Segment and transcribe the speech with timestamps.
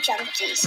[0.00, 0.64] Junkies.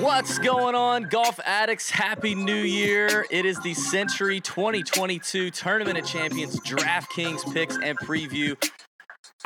[0.00, 1.90] What's going on, golf addicts?
[1.90, 3.24] Happy New Year.
[3.30, 8.56] It is the Sentry 2022 Tournament of Champions DraftKings picks and preview.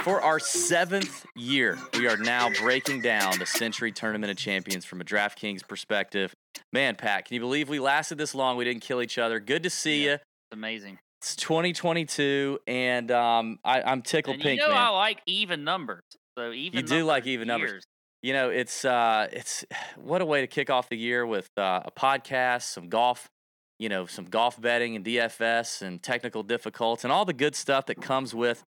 [0.05, 5.01] For our seventh year, we are now breaking down the Sentry Tournament of Champions from
[5.01, 6.35] a DraftKings perspective.
[6.75, 8.59] Man, Pat, can you believe we lasted this long?
[8.59, 9.41] We didn't kill each other.
[9.41, 10.13] Good to see you.
[10.13, 10.99] It's amazing.
[11.23, 14.83] It's 2022, and um, I, I'm tickled And pink, you know man.
[14.83, 16.03] I like even numbers.
[16.37, 17.71] So even You do like even numbers.
[17.71, 17.85] years.
[18.23, 19.65] you know it's uh it's
[19.97, 23.31] what a way to kick off the year with uh, a podcast some golf
[23.79, 27.87] you know some golf betting and dfs and technical difficulties and all the good stuff
[27.87, 28.65] that comes with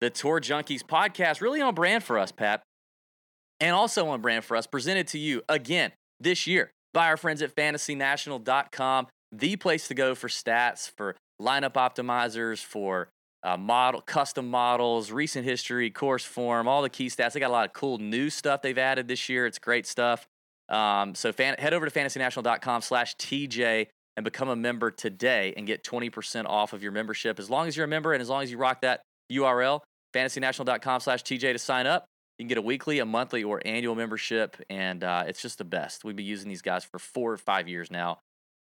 [0.00, 2.62] the tour junkies podcast really on brand for us pat
[3.60, 7.42] and also on brand for us presented to you again this year by our friends
[7.42, 13.08] at fantasynational.com the place to go for stats for lineup optimizers for
[13.42, 17.32] uh, model custom models, recent history, course form, all the key stats.
[17.32, 19.46] They got a lot of cool new stuff they've added this year.
[19.46, 20.26] It's great stuff.
[20.68, 25.66] Um, so fan, head over to fantasynational.com slash TJ and become a member today and
[25.66, 27.38] get 20% off of your membership.
[27.38, 29.00] As long as you're a member and as long as you rock that
[29.32, 29.80] URL,
[30.14, 32.06] fantasynational.com slash TJ to sign up.
[32.38, 35.64] You can get a weekly, a monthly, or annual membership, and uh, it's just the
[35.64, 36.04] best.
[36.04, 38.20] We've been using these guys for four or five years now.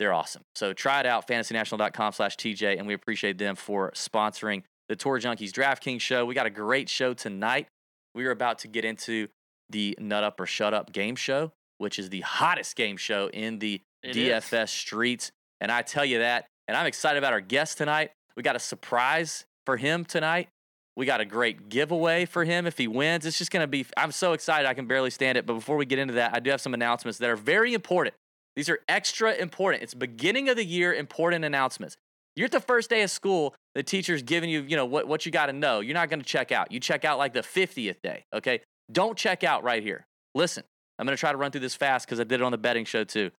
[0.00, 0.42] They're awesome.
[0.54, 5.20] So try it out, fantasynational.com slash TJ, and we appreciate them for sponsoring the Tour
[5.20, 6.24] Junkies DraftKings show.
[6.24, 7.68] We got a great show tonight.
[8.14, 9.28] We are about to get into
[9.68, 13.60] the Nut Up or Shut Up game show, which is the hottest game show in
[13.60, 14.44] the It is.
[14.44, 15.30] DFS streets.
[15.60, 16.46] And I tell you that.
[16.66, 18.10] And I'm excited about our guest tonight.
[18.36, 20.48] We got a surprise for him tonight.
[20.96, 23.24] We got a great giveaway for him if he wins.
[23.24, 25.46] It's just going to be, I'm so excited I can barely stand it.
[25.46, 28.14] But before we get into that, I do have some announcements that are very important.
[28.56, 29.82] These are extra important.
[29.82, 31.96] It's beginning of the year important announcements.
[32.36, 35.26] You're at the first day of school, the teacher's giving you, you know, what, what
[35.26, 35.80] you got to know.
[35.80, 36.72] You're not going to check out.
[36.72, 38.60] You check out like the 50th day, okay?
[38.90, 40.06] Don't check out right here.
[40.34, 40.64] Listen,
[40.98, 42.58] I'm going to try to run through this fast because I did it on the
[42.58, 43.30] betting show too.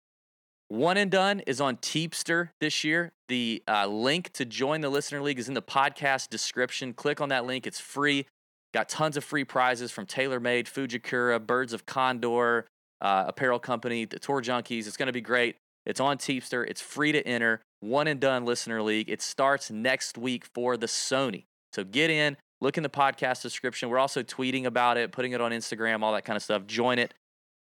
[0.71, 3.11] One and Done is on Teepster this year.
[3.27, 6.93] The uh, link to join the Listener League is in the podcast description.
[6.95, 7.67] Click on that link.
[7.67, 8.27] It's free.
[8.73, 12.69] Got tons of free prizes from TaylorMade, Fujikura, Birds of Condor,
[13.01, 14.87] uh, Apparel Company, the Tour Junkies.
[14.87, 15.57] It's going to be great.
[15.87, 16.65] It's on Teepster.
[16.65, 17.63] It's free to enter.
[17.81, 19.11] One and Done Listener League.
[19.11, 21.47] It starts next week for the Sony.
[21.73, 23.89] So get in, look in the podcast description.
[23.89, 26.65] We're also tweeting about it, putting it on Instagram, all that kind of stuff.
[26.69, 27.13] Join it.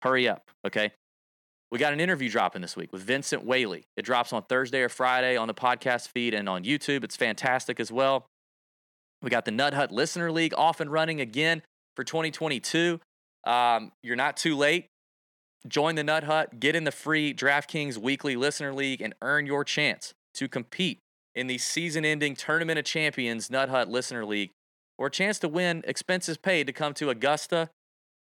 [0.03, 0.91] Hurry up, okay?
[1.71, 3.85] We got an interview dropping this week with Vincent Whaley.
[3.95, 7.03] It drops on Thursday or Friday on the podcast feed and on YouTube.
[7.03, 8.25] It's fantastic as well.
[9.21, 11.61] We got the Nut Hut Listener League off and running again
[11.95, 12.99] for 2022.
[13.45, 14.87] Um, you're not too late.
[15.67, 19.65] Join the Nut Hut, get in the free DraftKings Weekly Listener League, and earn your
[19.65, 20.99] chance to compete
[21.35, 24.51] in the season ending Tournament of Champions Nut Hut Listener League,
[24.97, 27.69] or a chance to win expenses paid to come to Augusta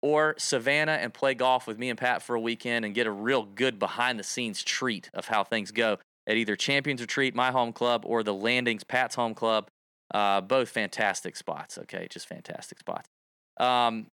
[0.02, 3.12] or Savannah and play golf with me and Pat for a weekend and get a
[3.12, 5.98] real good behind the scenes treat of how things go
[6.28, 9.70] at either Champions Retreat, my home club, or the Landings, Pat's home club.
[10.14, 11.78] Uh, both fantastic spots.
[11.78, 13.08] Okay, just fantastic spots.
[13.58, 14.08] Um,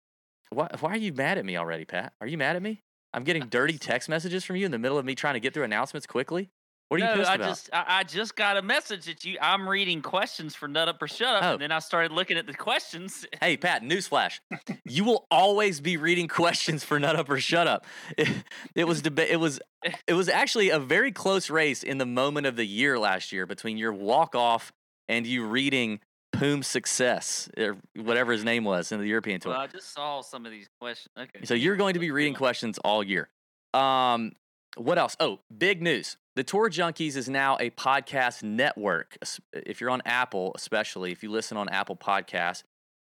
[0.50, 2.14] why, why are you mad at me already, Pat?
[2.20, 2.82] Are you mad at me?
[3.14, 5.54] I'm getting dirty text messages from you in the middle of me trying to get
[5.54, 6.50] through announcements quickly.
[6.90, 7.48] What are you no, pissed I about?
[7.48, 11.02] just I, I just got a message that you I'm reading questions for Nut Up
[11.02, 11.52] or Shut Up, Oh.
[11.54, 13.26] and then I started looking at the questions.
[13.42, 14.40] Hey, Pat, newsflash.
[14.86, 17.86] you will always be reading questions for Nut Up or Shut Up.
[18.18, 18.28] It,
[18.76, 19.60] it was deba- it was
[20.08, 23.46] it was actually a very close race in the moment of the year last year
[23.46, 24.72] between your walk off
[25.08, 26.00] and you reading
[26.34, 29.54] Poom Success or whatever his name was in the European tour.
[29.54, 31.14] Well, I just saw some of these questions.
[31.18, 31.46] Okay.
[31.46, 33.30] So you're going to be reading questions all year.
[33.74, 34.34] Um,
[34.78, 35.16] what else?
[35.20, 36.18] Oh, big news.
[36.36, 39.18] The Tour Junkies is now a podcast network.
[39.54, 42.64] If you're on Apple, especially if you listen on Apple Podcasts,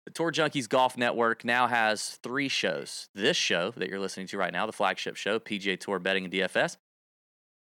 [0.05, 3.09] the Tour Junkies Golf Network now has three shows.
[3.17, 6.33] This show that you're listening to right now, the flagship show, PGA Tour Betting and
[6.33, 6.77] DFS.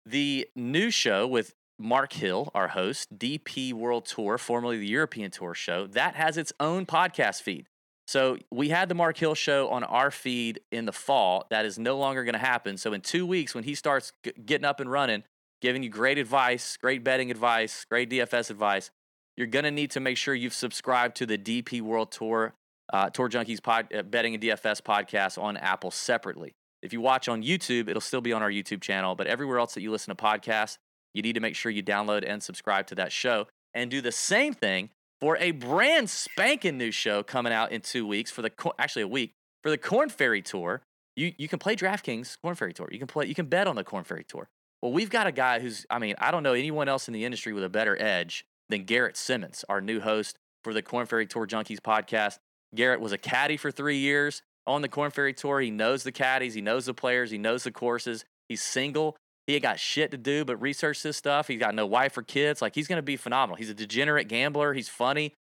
[0.04, 5.54] The new show with Mark Hill, our host, DP World Tour, formerly the European Tour
[5.54, 7.68] show, that has its own podcast feed.
[8.08, 11.46] So we had the Mark Hill show on our feed in the fall.
[11.52, 12.78] That is no longer going to happen.
[12.78, 15.24] So in two weeks, when he starts g- getting up and running,
[15.62, 18.92] giving you great advice, great betting advice, great DFS advice,
[19.38, 22.54] you're going to need to make sure you've subscribed to the DP World Tour,
[22.92, 26.54] uh, Tour Junkies pod, uh, betting and DFS podcast on Apple separately.
[26.82, 29.16] If you watch on YouTube, it'll still be on our YouTube channel.
[29.16, 30.78] But everywhere else that you listen to podcasts,
[31.14, 34.12] you need to make sure you download and subscribe to that show and do the
[34.12, 38.52] same thing for a brand spanking new show coming out in two weeks for the
[38.80, 40.82] actually a week for the Korn Ferry Tour,
[41.16, 42.90] you you can play DraftKings Korn Ferry Tour.
[42.92, 44.50] You can play you can bet on the Korn Ferry Tour.
[44.82, 47.26] Well, we've got a guy who's I mean, I don't know anyone else in the
[47.26, 51.28] industry with a better edge than Garrett Simmons, our new host for the Korn Ferry
[51.28, 52.40] Tour Junkies podcast.
[52.74, 55.60] Garrett was a caddy for 3 years on the Korn Ferry Tour.
[55.60, 58.26] He knows the caddies, he knows the players, he knows the courses.
[58.48, 59.18] He's single.
[59.48, 61.48] He ain't got shit to do but research this stuff.
[61.48, 62.62] He's got no wife or kids.
[62.62, 63.58] Like he's going to be phenomenal.
[63.58, 64.74] He's a degenerate gambler.
[64.74, 65.34] He's funny.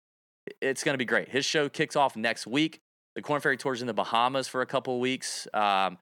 [0.61, 1.29] It's going to be great.
[1.29, 2.81] His show kicks off next week.
[3.15, 5.47] The Korn Ferry Tour's in the Bahamas for a couple of weeks.
[5.53, 5.99] Um,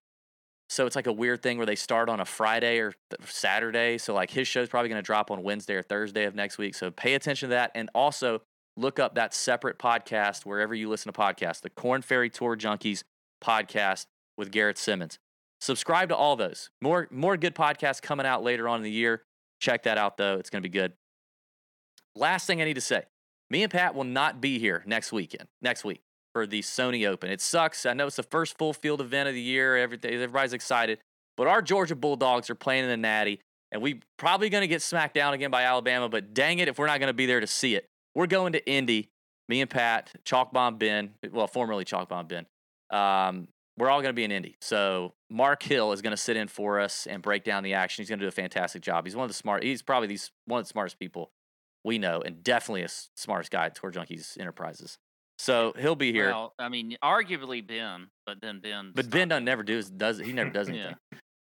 [0.69, 3.97] so it's like a weird thing where they start on a Friday or th- Saturday.
[3.97, 6.75] So like his show's probably going to drop on Wednesday or Thursday of next week.
[6.75, 8.43] So pay attention to that, and also
[8.77, 13.03] look up that separate podcast wherever you listen to podcasts, the Korn Ferry Tour Junkies
[13.43, 14.07] podcast
[14.37, 15.19] with Garrett Simmons.
[15.61, 16.71] Subscribe to all those.
[16.81, 19.23] More more good podcasts coming out later on in the year.
[19.61, 20.37] Check that out though.
[20.37, 20.93] It's going to be good.
[22.15, 23.05] Last thing I need to say.
[23.51, 25.49] Me and Pat will not be here next weekend.
[25.63, 26.03] Next week
[26.39, 27.31] for the Sony Open.
[27.31, 27.85] It sucks.
[27.85, 29.77] I know it's the first full field event of the year.
[29.77, 31.01] Everything everybody's excited.
[31.37, 33.41] But our Georgia Bulldogs are playing in the Natty
[33.73, 36.79] and we probably going to get smacked down again by Alabama, but dang it if
[36.79, 37.87] we're not going to be there to see it.
[38.15, 39.11] We're going to Indy.
[39.49, 42.47] Me and Pat, Chalk Bomb Ben, well, formerly Chalk Bomb Ben.
[42.91, 44.57] Um, we're all going to be in Indy.
[44.61, 48.03] So Mark Hill is going to sit in for us and break down the action.
[48.03, 49.07] He's going to do a fantastic job.
[49.07, 49.65] He's one of the smart.
[49.65, 51.31] He's probably one of the smartest people
[51.85, 54.99] we know, and definitely a smartest guy at Tour Junkies Enterprises.
[55.39, 56.31] So he'll be here.
[56.31, 58.93] Well, I mean, arguably Ben, but then Ben.
[58.95, 60.75] but Ben doesn't never do does he never does Yeah.
[60.75, 60.97] anything.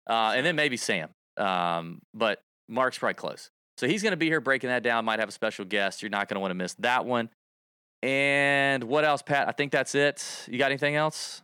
[0.09, 1.09] uh, and then maybe Sam.
[1.37, 3.49] Um, but Mark's probably close.
[3.77, 5.05] So he's going to be here breaking that down.
[5.05, 6.01] Might have a special guest.
[6.01, 7.29] You're not going to want to miss that one.
[8.03, 9.47] And what else, Pat?
[9.47, 10.45] I think that's it.
[10.49, 11.41] You got anything else?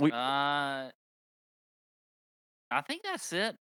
[0.00, 0.90] We, Uh,
[2.70, 3.56] I think that's it.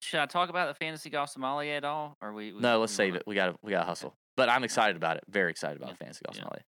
[0.00, 2.16] Should I talk about the fantasy golf sommelier at all?
[2.22, 2.52] Or we?
[2.52, 3.22] we no, let's we save it.
[3.26, 4.14] We got to we got to hustle.
[4.36, 5.24] But I'm excited about it.
[5.28, 5.92] Very excited about Yeah.
[5.92, 6.42] the fantasy golf Yeah.
[6.42, 6.62] sommelier.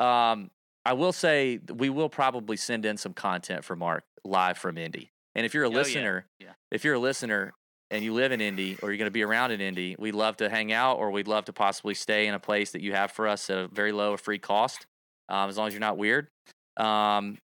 [0.00, 0.50] Um,
[0.84, 5.10] I will say we will probably send in some content for Mark live from Indy.
[5.34, 5.76] And if you're a Oh, yeah.
[5.76, 6.52] listener, Yeah.
[6.70, 7.52] if you're a listener
[7.90, 10.36] and you live in Indy or you're going to be around in Indy, we'd love
[10.38, 13.10] to hang out or we'd love to possibly stay in a place that you have
[13.12, 14.86] for us at a very low or free cost,
[15.28, 16.28] um, as long as you're not weird.
[16.76, 17.38] Um,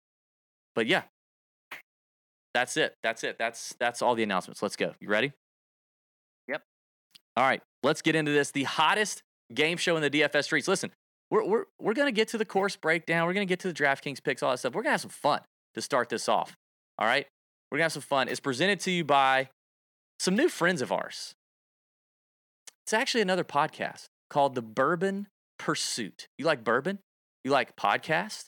[0.75, 1.03] but yeah,
[2.55, 2.97] that's it.
[3.03, 3.39] That's it.
[3.39, 4.63] That's that's all the announcements.
[4.63, 4.95] Let's go.
[5.01, 5.33] You ready?
[6.49, 6.63] Yep.
[7.37, 8.51] All right, let's get into this.
[8.51, 9.23] The hottest
[9.55, 10.69] game show in the DFS streets.
[10.69, 10.93] Listen,
[11.33, 13.27] we're we're we're gonna get to the course breakdown.
[13.27, 14.75] We're gonna get to the DraftKings picks, all that stuff.
[14.75, 15.41] We're gonna have some fun
[15.75, 16.55] to start this off.
[16.99, 17.27] All right,
[17.71, 18.29] we're gonna have some fun.
[18.29, 19.49] It's presented to you by
[20.21, 21.35] some new friends of ours.
[22.85, 26.29] It's actually another podcast called The Bourbon Pursuit.
[26.37, 26.99] You like bourbon?
[27.45, 28.47] You like podcast?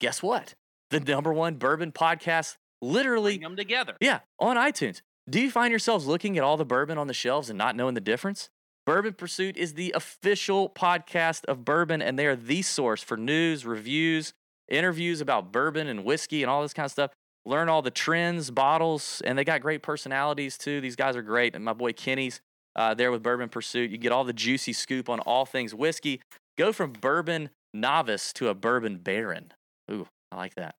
[0.00, 0.54] Guess what?
[0.90, 3.94] The number one bourbon podcast, literally Bring them together.
[4.00, 5.02] yeah, on iTunes.
[5.30, 7.94] Do you find yourselves looking at all the bourbon on the shelves and not knowing
[7.94, 8.50] the difference?
[8.86, 13.64] Bourbon Pursuit is the official podcast of bourbon, and they are the source for news,
[13.64, 14.34] reviews,
[14.68, 17.10] interviews about bourbon and whiskey and all this kind of stuff.
[17.46, 20.80] Learn all the trends, bottles, and they got great personalities too.
[20.80, 21.54] These guys are great.
[21.54, 22.40] And my boy Kenny's
[22.76, 23.90] uh, there with Bourbon Pursuit.
[23.90, 26.20] You get all the juicy scoop on all things whiskey.
[26.58, 29.52] Go from bourbon novice to a bourbon baron.
[29.90, 30.74] Ooh, I like that.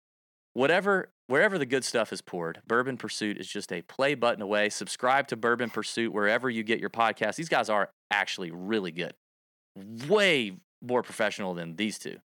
[0.53, 4.69] Whatever, wherever the good stuff is poured, Bourbon Pursuit is just a play button away.
[4.69, 7.35] Subscribe to Bourbon Pursuit wherever you get your podcast.
[7.35, 9.13] These guys are actually really good,
[10.07, 12.17] way more professional than these two,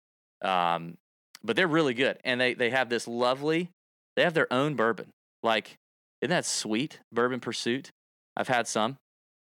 [0.42, 0.96] um,
[1.42, 2.18] but they're really good.
[2.24, 3.70] And they they have this lovely,
[4.16, 5.10] they have their own bourbon.
[5.42, 5.76] Like,
[6.20, 7.00] isn't that sweet?
[7.12, 7.90] Bourbon Pursuit.
[8.36, 8.96] I've had some.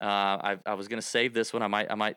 [0.00, 1.62] Uh, I I was gonna save this one.
[1.62, 2.16] I might I might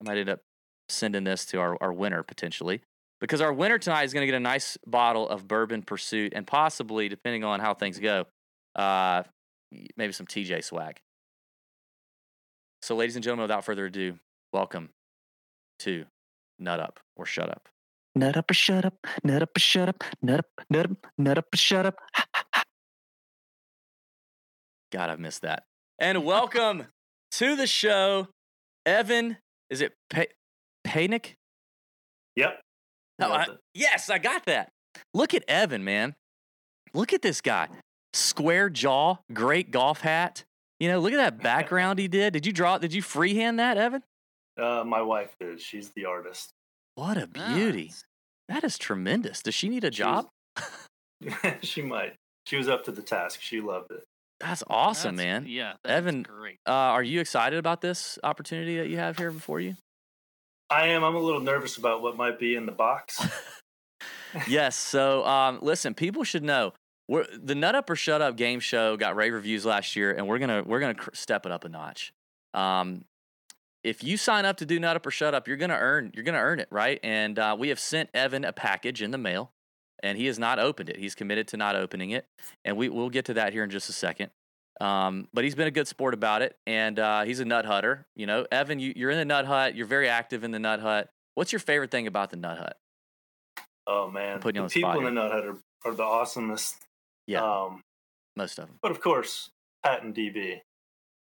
[0.00, 0.40] I might end up
[0.88, 2.80] sending this to our, our winner potentially
[3.20, 6.46] because our winner tonight is going to get a nice bottle of bourbon pursuit and
[6.46, 8.26] possibly depending on how things go
[8.74, 9.22] uh,
[9.96, 10.98] maybe some tj swag
[12.82, 14.18] so ladies and gentlemen without further ado
[14.52, 14.90] welcome
[15.78, 16.04] to
[16.58, 17.68] nut up or shut up
[18.14, 18.94] Nut up or shut up,
[19.24, 21.96] nut up or shut up, nut up, nut up, nut up or shut up.
[24.92, 25.64] god I've missed that
[25.98, 26.86] and welcome
[27.32, 28.28] to the show
[28.86, 29.36] evan
[29.68, 30.22] is it pa-
[30.84, 31.34] panic
[32.36, 32.60] Yep.
[33.18, 34.70] No, I- yes, I got that.
[35.14, 36.14] Look at Evan, man.
[36.94, 37.68] Look at this guy.
[38.14, 40.44] Square jaw, great golf hat.
[40.80, 42.32] You know, look at that background he did.
[42.32, 42.78] Did you draw?
[42.78, 44.02] Did you freehand that, Evan?
[44.60, 45.62] Uh, my wife is.
[45.62, 46.50] She's the artist.
[46.94, 47.86] What a beauty.
[47.86, 48.04] Nice.
[48.48, 49.42] That is tremendous.
[49.42, 50.28] Does she need a She was- job?
[51.62, 52.14] she might.
[52.46, 53.40] She was up to the task.
[53.42, 54.04] She loved it.
[54.40, 55.50] That's awesome, That's- man.
[55.50, 56.58] Yeah, that's Evan, great.
[56.66, 59.74] Uh, are you excited about this opportunity that you have here before you?
[60.70, 61.04] I am.
[61.04, 63.24] I'm a little nervous about what might be in the box.
[64.48, 64.76] yes.
[64.76, 66.72] So, um, listen, people should know
[67.08, 70.26] we're, the Nut Up or Shut Up game show got rave reviews last year, and
[70.26, 72.12] we're gonna we're gonna step it up a notch.
[72.54, 73.04] Um,
[73.84, 76.24] if you sign up to do Nut Up or Shut Up, you're gonna earn you're
[76.24, 76.98] gonna earn it, right?
[77.04, 79.52] And uh, we have sent Evan a package in the mail.
[80.02, 80.96] and he has not opened it.
[80.98, 82.26] He's committed to not opening it,
[82.64, 84.30] and we we'll get to that here in just a second.
[84.80, 88.06] Um, but he's been a good sport about it, and uh, he's a nut hutter.
[88.14, 89.74] You know, Evan, you, you're in the nut hut.
[89.74, 91.08] You're very active in the nut hut.
[91.34, 92.76] What's your favorite thing about the nut hut?
[93.86, 95.28] Oh man, putting you the on the people spot in the here.
[95.30, 95.44] Nut Hut
[95.84, 96.74] are, are the awesomest.
[97.26, 97.82] Yeah, Um,
[98.36, 98.78] most of them.
[98.82, 99.50] but of course,
[99.84, 100.60] Pat and DB,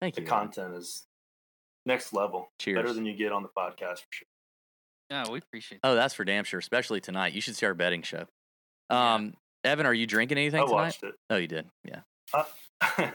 [0.02, 0.28] Thank the you.
[0.28, 0.40] Evan.
[0.40, 1.04] content is
[1.86, 2.50] next level.
[2.60, 2.76] Cheers.
[2.78, 4.28] Better than you get on the podcast for sure.
[5.10, 5.90] Yeah, we appreciate that.
[5.90, 6.60] Oh, that's for damn sure.
[6.60, 7.34] Especially tonight.
[7.34, 8.26] You should see our betting show.
[8.90, 9.16] Yeah.
[9.16, 9.34] Um,
[9.64, 10.76] Evan, are you drinking anything I tonight?
[10.76, 11.14] watched it.
[11.30, 11.68] Oh, you did.
[11.84, 12.00] Yeah.
[12.34, 12.44] Uh,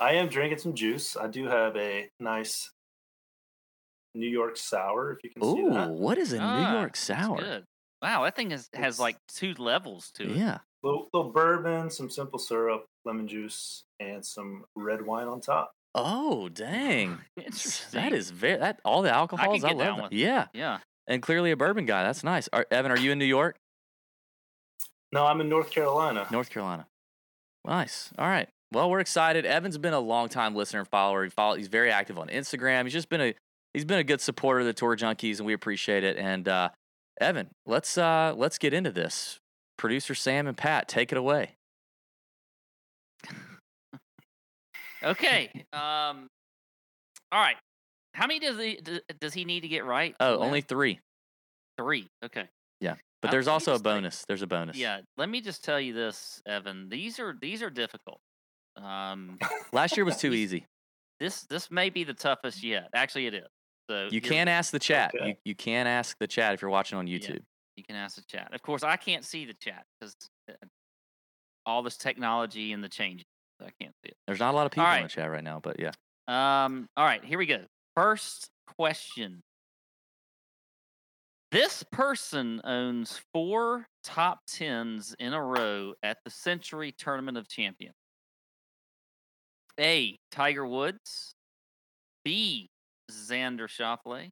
[0.00, 1.16] I am drinking some juice.
[1.16, 2.70] I do have a nice
[4.14, 5.90] New York sour, if you can see Ooh, that.
[5.90, 7.38] what is a Ah, New York sour?
[7.38, 7.64] Good.
[8.02, 10.36] Wow, that thing has, has It's- like two levels to it.
[10.36, 10.58] Yeah.
[10.82, 15.72] Little, little bourbon, some simple syrup, lemon juice, and some red wine on top.
[15.94, 17.18] Oh, dang.
[17.36, 18.00] Interesting.
[18.00, 19.64] That is very that all the alcohols.
[19.64, 20.02] I, get love down that.
[20.04, 20.12] with.
[20.12, 20.78] Yeah, Yeah.
[21.06, 22.04] and clearly a bourbon guy.
[22.04, 22.48] That's nice.
[22.52, 23.56] Are, Evan, are you in New York,
[25.12, 26.26] No, I'm in North Carolina.
[26.30, 26.86] North Carolina?
[27.64, 28.10] Nice.
[28.18, 28.48] All right.
[28.72, 29.46] Well, we're excited.
[29.46, 31.24] Evan's been a long time listener and follower.
[31.24, 32.84] He follow, he's very active on Instagram.
[32.84, 33.34] He's just been a
[33.74, 36.16] he's been a good supporter of the Tour Junkies, and we appreciate it.
[36.16, 36.70] And uh,
[37.20, 39.38] Evan, let's uh, let's get into this.
[39.78, 41.50] Producer Sam and Pat, take it away.
[45.02, 45.50] Okay.
[45.72, 46.28] Um.
[47.32, 47.56] All right.
[48.14, 48.80] How many does he
[49.20, 50.14] does he need to get right?
[50.20, 51.00] Oh, only three.
[51.78, 52.08] three.
[52.24, 52.46] Okay.
[52.80, 54.24] Yeah, but Uh, there's also a just tell you- bonus.
[54.26, 54.76] There's a bonus.
[54.76, 55.00] Yeah.
[55.16, 56.88] Let me just tell you this, Evan.
[56.88, 58.18] These are these are difficult.
[58.76, 59.38] Um.
[59.72, 60.66] Last year was too easy.
[61.20, 62.88] this this may be the toughest yet.
[62.94, 63.46] Actually, it is.
[63.88, 65.12] So You can ask the chat.
[65.14, 65.28] Okay.
[65.28, 67.18] You, you can ask the chat if you're watching on Yeah.
[67.18, 67.40] YouTube.
[67.76, 68.52] You can ask the chat.
[68.52, 70.16] Of course, I can't see the chat because
[71.66, 73.26] all this technology and the changes.
[73.60, 74.16] I can't see it.
[74.26, 75.92] There's not a lot of people in the chat right now, but yeah.
[76.28, 76.88] Um.
[76.96, 77.60] All right, here we go.
[77.94, 79.42] First question.
[81.52, 87.94] This person owns four top tens in a row at the Sentry Tournament of Champions.
[89.80, 90.16] A.
[90.30, 91.32] Tiger Woods.
[92.24, 92.68] B.
[93.10, 94.30] Xander Schauffele.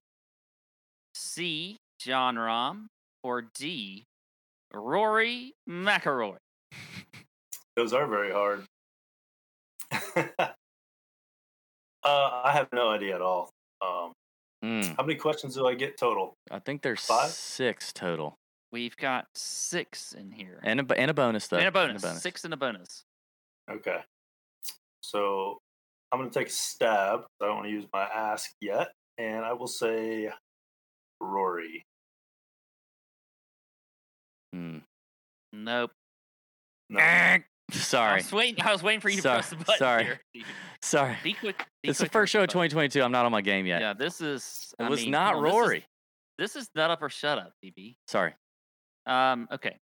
[1.15, 1.77] C.
[2.01, 2.87] Jon Rahm.
[3.23, 4.05] Or D.
[4.73, 6.37] Rory McIlroy.
[7.77, 8.65] Those are very hard.
[10.17, 10.49] uh,
[12.05, 13.51] I have no idea at all.
[13.81, 14.13] Um,
[14.65, 16.33] Mm, how many questions do I get total?
[16.51, 17.29] I think there's Five?
[17.29, 18.39] six total,
[18.73, 20.59] We've got six in here.
[20.63, 21.59] and a, and a bonus though.
[21.59, 22.03] and a bonus.
[22.23, 23.05] Six and a bonus.
[23.71, 23.99] Okay.
[25.15, 25.59] So
[26.11, 27.21] I'm going to take a stab.
[27.41, 28.89] I don't want to use my ask yet.
[29.17, 30.29] And I will say
[31.21, 31.85] Rory.
[34.55, 34.83] Mm,
[35.53, 35.93] Nope.
[36.91, 36.99] No.
[36.99, 37.45] Sorry.
[37.73, 38.63] I sorry, was waiting.
[38.65, 39.79] I was waiting for you to Sorry, press the button.
[39.79, 40.05] sorry.
[40.05, 40.21] Here.
[40.35, 40.47] Steve.
[40.83, 41.17] sorry.
[41.23, 41.65] Be quick.
[41.83, 43.03] Be It's the quick to first show of 2022.
[43.03, 43.81] I'm not on my game yet.
[43.81, 44.75] Yeah, this is.
[44.79, 45.85] it I was mean, not come on, this is- Rory.
[46.37, 47.95] This is, nut up or shut up, BB.
[48.09, 48.35] Sorry.
[49.07, 49.47] Um.
[49.53, 49.79] Okay.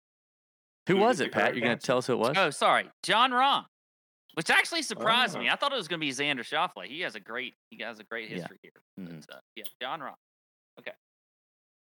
[0.88, 1.54] Who Who was it, Pat?
[1.56, 2.34] You're gonna tell us who it was?
[2.38, 3.66] Oh, sorry, Jon Rahm.
[4.38, 5.50] Which actually surprised me.
[5.50, 5.54] Oh.
[5.54, 6.86] I thought it was going to be Xander Schauffele.
[6.86, 7.56] He has a great.
[7.72, 8.36] He has a great Yeah.
[8.36, 8.72] history here.
[9.00, 9.26] Mhm.
[9.26, 10.14] But, uh, yeah, Jon Rahm.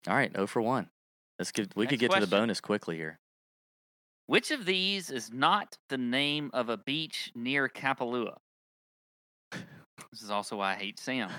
[0.08, 0.90] All right, 0 for one.
[1.38, 1.76] Let's get.
[1.76, 3.20] We could Next get to the bonus quickly here.
[4.26, 8.38] Which of these is not the name of a beach near Kapalua?
[10.12, 11.30] This is also why I hate Sam.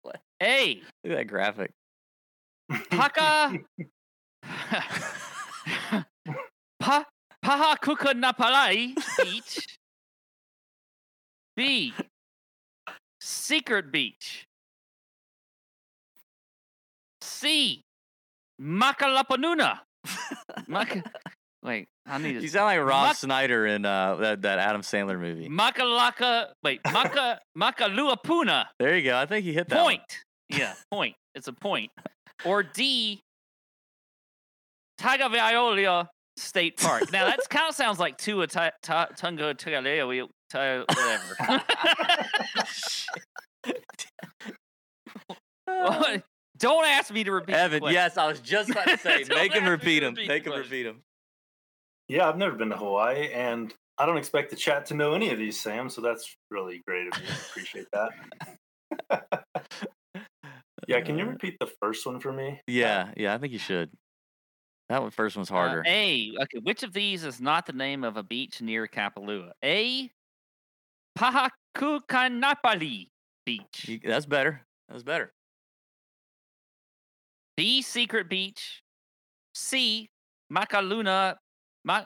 [0.00, 0.20] What?
[0.42, 0.76] A.
[1.04, 1.70] Look at that graphic.
[2.90, 3.58] Paka.
[6.80, 7.04] pa
[7.44, 9.78] Pahakukanapalai Beach.
[11.62, 11.94] B.
[13.20, 14.44] Secret Beach.
[17.20, 17.82] C.
[18.60, 19.78] Makalapanuna.
[20.66, 21.02] Maka,
[21.62, 25.18] wait, I need You sound like Rob Muck- Schneider in uh, that that Adam Sandler
[25.18, 25.48] movie.
[25.48, 26.48] Makalaka.
[26.64, 28.66] Wait, Maka Makaluapuna.
[28.78, 29.16] There you go.
[29.16, 29.76] I think he hit that.
[29.76, 29.84] one.
[29.96, 30.02] Point.
[30.48, 31.14] Yeah, point.
[31.34, 31.90] It's a point.
[32.44, 33.20] Or D.
[35.00, 37.12] Tagavaiolia State Park.
[37.12, 41.62] Now that kind of sounds like Tua Tungo Tagaleo, Ta- whatever.
[45.66, 46.22] What?
[46.58, 47.52] Don't ask me to repeat.
[47.52, 47.94] the Evan, question.
[47.94, 50.14] yes, I was just about to say, make him ask me to repeat him.
[50.26, 51.02] Make him repeat him.
[52.08, 55.30] Yeah, I've never been to Hawaii, and I don't expect the chat to know any
[55.30, 55.88] of these, Sam.
[55.88, 57.28] So that's really great of you.
[57.28, 59.44] I appreciate that.
[60.88, 62.60] Yeah, can you Uh, repeat the first one for me?
[62.66, 63.88] Yeah, yeah, I think you should.
[64.88, 65.84] That one first one's Uh, harder.
[65.86, 66.32] A.
[66.42, 69.52] Okay, which of these is not the name of a beach near Kapalua?
[69.64, 70.10] A.
[71.18, 73.08] Pahakukanapali
[73.44, 73.88] Beach.
[73.88, 74.62] You- that's better.
[74.88, 75.32] That's better.
[77.56, 77.82] B.
[77.82, 78.82] Secret Beach.
[79.54, 80.08] C.
[80.52, 81.36] Makaluna.
[81.84, 82.02] Ma,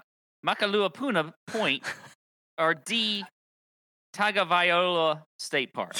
[0.46, 1.82] Makaluapuna Point.
[2.58, 3.24] or D.
[4.14, 5.94] Tagavaiola State Park.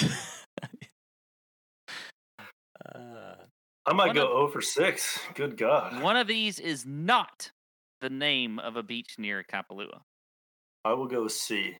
[2.93, 3.35] Uh,
[3.85, 5.19] I might One go of- 0 for 6.
[5.35, 6.01] Good God.
[6.01, 7.51] One of these is not
[8.01, 10.01] the name of a beach near Kapalua?
[10.83, 11.77] I will go with C.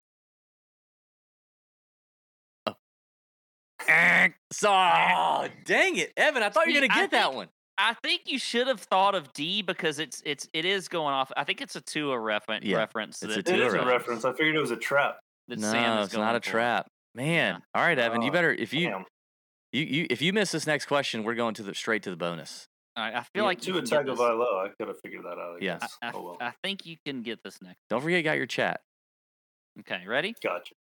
[4.52, 6.44] So, oh, dang it, Evan!
[6.44, 7.48] I thought you were gonna I get that one.
[7.78, 11.32] I think you should have thought of D because it's it's it is going off.
[11.38, 12.66] I think it's a Tua reference.
[12.66, 13.22] Yeah, reference.
[13.22, 13.92] it's a that- It Tua is a reference.
[13.92, 14.26] reference.
[14.26, 15.20] I figured it was a trap.
[15.48, 16.50] that No, Sam is it's not a for.
[16.50, 17.62] trap, man.
[17.76, 19.06] All right, Evan, you better if you Damn.
[19.72, 22.18] you you if you miss this next question, we're going to the straight to the
[22.18, 22.68] bonus.
[22.96, 24.18] All right, I feel Yeah, like you to can attack of.
[24.20, 25.58] Ilo, I could have figured that out.
[25.62, 25.78] I Yeah.
[25.80, 25.98] guess.
[26.02, 26.38] I, I, oh well.
[26.42, 27.78] I think you can get this next.
[27.90, 28.82] Don't forget, you got your chat.
[29.82, 30.34] Okay, ready?
[30.44, 30.74] Gotcha.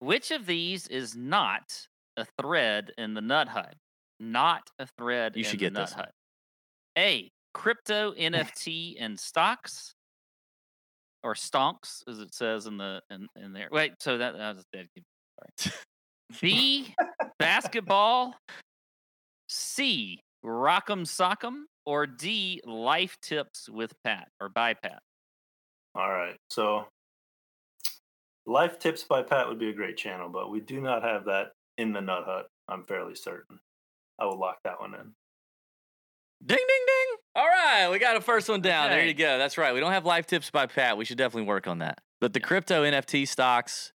[0.00, 1.86] Which of these is not
[2.20, 3.74] a thread in the Nut Hut?
[4.18, 5.94] Not a thread You in should the get Nut this.
[5.94, 6.12] Hut.
[6.98, 7.30] A.
[7.54, 9.94] Crypto NFT and stocks,
[11.22, 13.68] or stonks, as it says in the in, in there.
[13.70, 14.88] Wait, so that, that was a dead.
[15.60, 15.74] Sorry.
[16.40, 16.94] B.
[17.38, 18.34] basketball.
[19.48, 20.20] C.
[20.44, 22.60] Rock'em Sock'em, or D.
[22.64, 25.00] Life tips with Pat or by Pat.
[25.94, 26.36] All right.
[26.50, 26.86] So,
[28.46, 31.52] Life Tips by Pat would be a great channel, but we do not have that
[31.80, 32.48] in the Nut Hut.
[32.68, 33.58] I'm fairly certain.
[34.18, 35.14] I will lock that one in.
[36.44, 37.16] Ding ding ding!
[37.34, 38.90] All right, we got a first one down.
[38.90, 39.38] There you go.
[39.38, 39.72] That's right.
[39.74, 40.96] We don't have life tips by Pat.
[40.96, 41.98] We should definitely work on that.
[42.20, 42.46] But the Yeah.
[42.46, 43.92] crypto NFT stocks,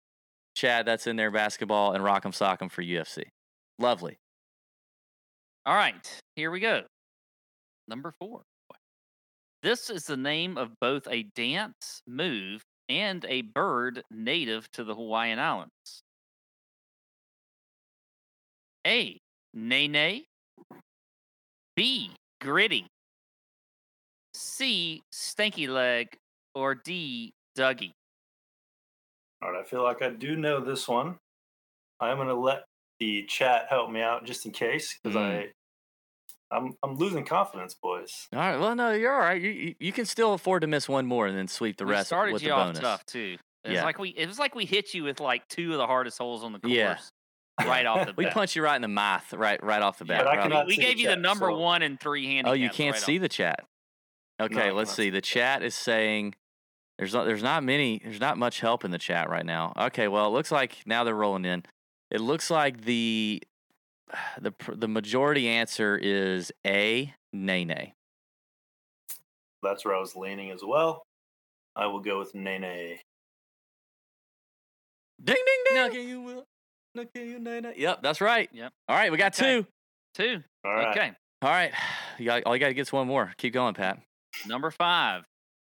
[0.55, 1.31] Chad, that's in there.
[1.31, 3.23] Basketball and Rock'em Sock'em for UFC.
[3.79, 4.17] Lovely.
[5.65, 6.83] All right, here we go.
[7.87, 8.43] Number four.
[9.63, 14.95] This is the name of both a dance move and a bird native to the
[14.95, 16.00] Hawaiian Islands.
[18.85, 19.17] A.
[19.53, 20.23] Nene.
[21.75, 22.11] B.
[22.41, 22.87] Gritty.
[24.33, 25.01] C.
[25.13, 26.15] Stanky Leg.
[26.55, 27.31] Or D.
[27.57, 27.91] Dougie.
[29.41, 29.61] All right.
[29.61, 31.15] I feel like I do know this one.
[31.99, 32.63] I'm going to let
[32.99, 35.39] the chat help me out just in case because Mm.
[35.45, 35.47] I.
[36.53, 38.27] I'm I'm losing confidence, boys.
[38.33, 38.57] All right.
[38.57, 39.41] Well, no, you're all right.
[39.41, 41.91] You, you, you can still afford to miss one more and then sweep the we
[41.91, 42.79] rest started with you the off bonus.
[42.81, 43.37] tough too.
[43.63, 43.85] It was Yeah.
[43.85, 46.43] like we it was like we hit you with like two of the hardest holes
[46.43, 46.97] on the course Yeah.
[47.59, 48.13] Right off the bat.
[48.17, 48.33] We bat.
[48.33, 50.23] punched you right in the mouth, right, right off the bat.
[50.25, 52.25] But I right off- we see the gave you the number so- one and three
[52.25, 52.49] handicaps.
[52.51, 53.21] Oh, you can't right see off.
[53.21, 53.65] the chat.
[54.39, 55.03] Okay, No, let's see.
[55.03, 56.33] see The the chat is saying
[56.97, 59.73] there's not there's not many there's not much help in the chat right now.
[59.77, 61.63] Okay, well it looks like now they're rolling in.
[62.09, 63.41] It looks like the
[64.41, 67.93] the the majority answer is A nay nay.
[69.63, 71.03] That's where I was leaning as well.
[71.75, 73.01] I will go with nay nay.
[75.23, 75.83] Ding ding ding.
[75.83, 76.45] Look at you, Will.
[76.95, 77.73] Look at you, Nene.
[77.77, 78.49] Yep, that's right.
[78.51, 78.71] Yep.
[78.89, 79.61] All right, we got Okay.
[79.61, 79.67] two.
[80.13, 80.43] Two.
[80.65, 80.87] All right.
[80.97, 81.11] Okay.
[81.41, 81.71] All right,
[82.19, 83.33] you got all you got to get is one more.
[83.37, 83.99] Keep going, Pat.
[84.45, 85.23] Number five.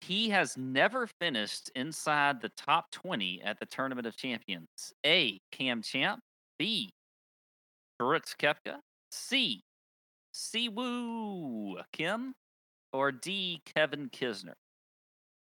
[0.02, 4.68] He has never finished inside the top 20 at the Tournament of Champions.
[5.06, 5.38] A.
[5.50, 6.20] Cam Champ.
[6.58, 6.90] B.
[7.98, 8.80] Brooks Koepka.
[9.10, 9.62] C.
[10.34, 12.34] Si Woo Kim.
[12.92, 13.62] Or D.
[13.74, 14.52] Kevin Kisner.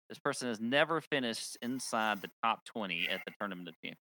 [0.07, 3.97] This person has never finished inside the top 20 at the Tournament of Champions.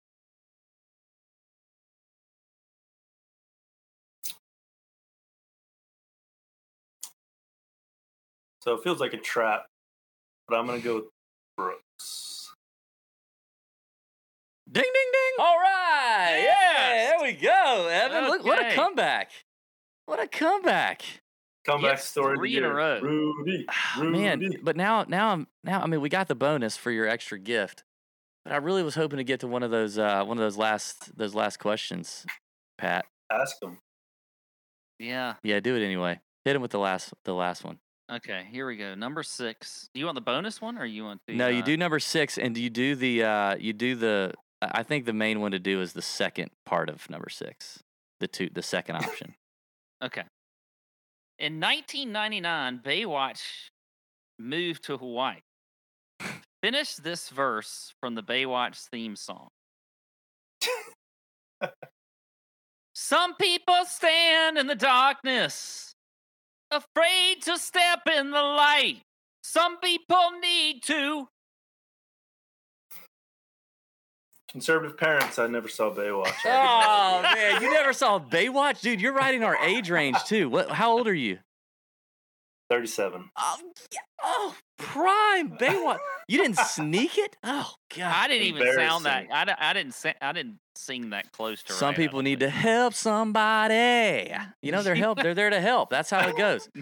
[8.65, 9.67] So it feels like a trap,
[10.49, 11.05] but I'm going to go with
[11.59, 12.51] Brooks.
[14.73, 15.33] Ding ding ding.
[15.45, 16.41] All right.
[16.43, 17.11] Yeah, Yes.
[17.11, 18.31] there we go, Evan.
[18.31, 19.31] Look, what a comeback.
[20.07, 21.03] What a comeback.
[21.67, 22.33] Comeback Yes, story.
[22.33, 23.01] of the three in a row.
[23.03, 23.67] Rudy.
[23.69, 24.19] Ah, Rudy.
[24.19, 27.39] Man, but now now I'm now I mean we got the bonus for your extra
[27.39, 27.85] gift.
[28.45, 30.57] But I really was hoping to get to one of those uh one of those
[30.57, 32.25] last those last questions,
[32.79, 33.05] Pat.
[33.31, 33.79] Ask him.
[34.99, 35.35] Yeah.
[35.43, 36.21] Yeah, do it anyway.
[36.47, 37.79] Hit him with the last the last one.
[38.13, 38.95] Okay, here we go.
[38.95, 39.89] Number six.
[39.95, 41.99] Do you want the bonus one or you want the no, you uh, do number
[41.99, 45.59] 6 and you do the uh you do the I think the main one to
[45.59, 47.83] do is the second part of number 6.
[48.21, 49.35] The two the second option.
[50.03, 50.25] Okay.
[51.39, 53.41] In 1999, Baywatch
[54.39, 55.39] moved to Hawaii.
[56.63, 59.49] Finish this verse from the Baywatch theme song.
[62.95, 65.94] Some people stand in the darkness,
[66.75, 69.01] afraid to step in the light.
[69.43, 71.29] Some people need to.
[74.51, 76.33] Conservative parents, I never saw Baywatch.
[76.45, 78.81] oh man, you never saw Baywatch?
[78.81, 80.49] Dude, you're right in our age range too.
[80.49, 81.39] What how old are you?
[82.71, 83.31] 37.
[83.37, 83.57] Oh,
[83.93, 84.01] yeah.
[84.23, 85.99] oh, prime Baywatch.
[86.29, 87.37] You didn't sneak it?
[87.43, 88.15] Oh God.
[88.15, 89.27] I didn't even sound that.
[89.31, 89.95] I, I didn't.
[89.95, 91.73] Sa- I didn't sing that close to.
[91.73, 94.33] Some right, people don't need to help somebody.
[94.63, 95.23] You know, they're help.
[95.23, 95.91] They're there to help.
[95.91, 96.69] That's how it goes.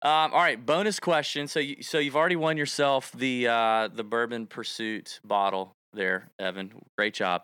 [0.00, 1.48] Um, all right, bonus question.
[1.48, 6.70] So, you, so you've already won yourself the uh, the Bourbon Pursuit bottle there, Evan.
[6.96, 7.42] Great job.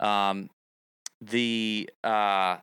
[0.00, 0.50] Um,
[1.22, 2.58] the uh,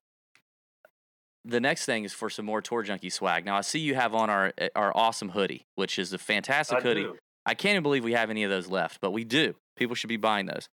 [1.44, 3.46] the next thing is for some more tour junkie swag.
[3.46, 6.78] Now I see you have on our eh, our awesome hoodie, which is a fantastic
[6.78, 7.04] I hoodie.
[7.04, 7.18] do.
[7.46, 9.56] I can't even believe we have any of those left, but we do.
[9.76, 10.68] People should be buying those.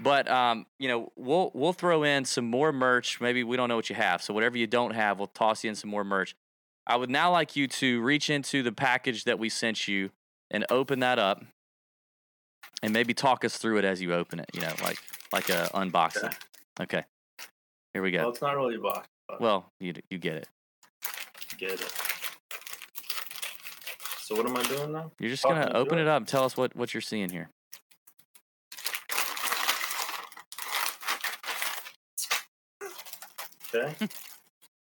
[0.00, 3.20] But um, you know, we'll we'll throw in some more merch.
[3.20, 5.70] Maybe we don't know what you have, so whatever you don't have, we'll toss you
[5.70, 6.34] in some more merch.
[6.86, 10.10] I would now like you to reach into the package that we sent you
[10.50, 11.44] and open that up,
[12.82, 14.50] and maybe talk us through it as you open it.
[14.54, 14.98] You know, like
[15.32, 16.34] like a unboxing.
[16.80, 17.04] Okay,
[17.94, 18.18] here we go.
[18.18, 19.06] Well, it's not really a box.
[19.28, 20.48] But Well, you you get it.
[21.58, 21.92] get it.
[24.18, 25.12] So what am I doing now?
[25.20, 26.08] You're just gonna to open it.
[26.08, 26.16] up.
[26.18, 27.50] and Tell us what what you're seeing here.
[33.74, 33.94] Okay.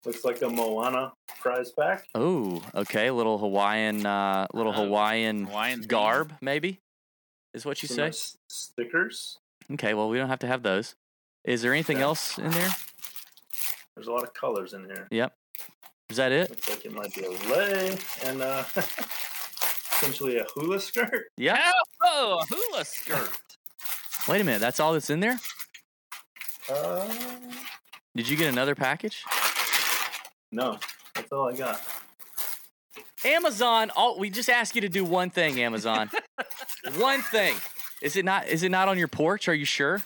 [0.04, 2.06] Looks like a Moana prize pack.
[2.14, 3.08] Oh, okay.
[3.08, 5.88] A little Hawaiian, uh, little Oh, Hawaiian Hawaiian theme.
[5.88, 6.80] garb, maybe,
[7.54, 8.02] is what you Some say.
[8.04, 9.38] nice stickers.
[9.72, 9.94] Okay.
[9.94, 10.94] Well, we don't have to have those.
[11.44, 12.04] Is there anything Okay.
[12.04, 12.70] else in there?
[13.94, 15.08] There's a lot of colors in here.
[15.10, 15.32] Yep.
[16.10, 16.50] Is that it?
[16.50, 18.62] Looks like it might be a lei and uh,
[19.92, 21.26] essentially a hula skirt.
[21.36, 21.70] Yeah.
[22.02, 23.30] Oh, a hula skirt.
[24.28, 24.60] Wait a minute.
[24.60, 25.38] That's all that's in there.
[26.68, 27.08] Uh,
[28.16, 29.24] Did you get another package?
[30.50, 30.78] no,
[31.14, 31.82] that's all I got.
[33.26, 33.90] Amazon.
[33.94, 35.60] All we just ask you to do one thing.
[35.60, 36.10] Amazon.
[36.96, 37.54] one thing.
[38.00, 38.48] Is it not?
[38.48, 39.48] Is it not on your porch?
[39.48, 40.02] Are you sure?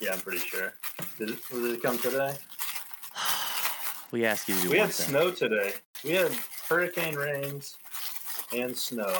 [0.00, 0.74] Yeah, I'm pretty sure.
[1.18, 2.34] Did it, did it come today?
[4.10, 5.74] We ask you to do We one had snow today.
[6.02, 6.32] We had
[6.66, 7.76] hurricane rains
[8.54, 9.18] and snow.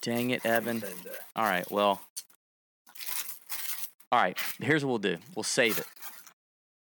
[0.00, 0.82] Dang it, Evan.
[1.36, 1.70] All right.
[1.70, 2.00] Well.
[4.12, 4.38] All right.
[4.60, 5.16] Here's what we'll do.
[5.34, 5.86] We'll save it.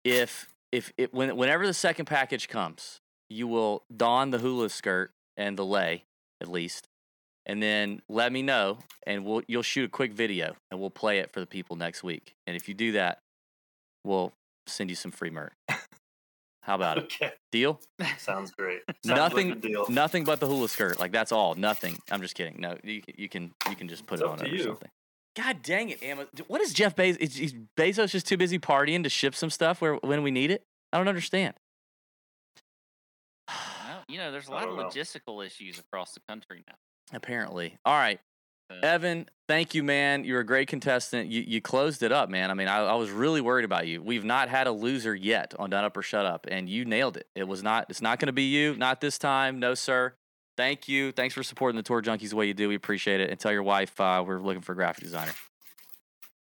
[0.04, 5.10] If if it when whenever the second package comes, you will don the hula skirt
[5.36, 6.04] and the lei
[6.40, 6.88] at least,
[7.46, 11.18] and then let me know, and we'll you'll shoot a quick video and we'll play
[11.18, 12.34] it for the people next week.
[12.46, 13.18] And if you do that,
[14.04, 14.32] we'll
[14.66, 15.52] send you some free merch.
[16.62, 17.04] How about it?
[17.22, 17.80] Okay, Deal?
[18.18, 18.80] sounds great.
[19.04, 19.84] Sounds Nothing- Like deal.
[19.90, 20.98] Nothing but the hula skirt.
[20.98, 21.54] Like that's all.
[21.56, 21.98] Nothing.
[22.10, 22.56] I'm just kidding.
[22.60, 24.62] No, you can you can you can just put It's it on it or you.
[24.64, 24.88] something.
[25.36, 26.28] God dang it, Amazon!
[26.48, 27.16] What is Jeff Bezos?
[27.18, 30.50] Is, is Bezos just too busy partying to ship some stuff where when we need
[30.50, 30.64] it?
[30.92, 31.54] I don't understand.
[33.88, 34.84] Well, you know, there's a lot of don't know.
[34.88, 36.74] logistical issues across the country now.
[37.12, 37.76] Apparently.
[37.84, 38.20] All right,
[38.70, 39.26] Uh, Evan.
[39.48, 40.24] Thank you, man.
[40.24, 41.28] You're a great contestant.
[41.28, 42.50] You you closed it up, man.
[42.50, 44.00] I mean, I, I was really worried about you.
[44.02, 47.16] We've not had a loser yet on Done Up or Shut Up, and you nailed
[47.18, 47.26] it.
[47.34, 47.86] It was not.
[47.90, 48.76] It's not going to be you.
[48.76, 49.58] Not this time.
[49.60, 50.14] No, sir.
[50.56, 51.12] Thank you.
[51.12, 52.68] Thanks for supporting the Tour Junkies the way you do.
[52.68, 53.30] We appreciate it.
[53.30, 55.32] And tell your wife uh, we're looking for a graphic designer.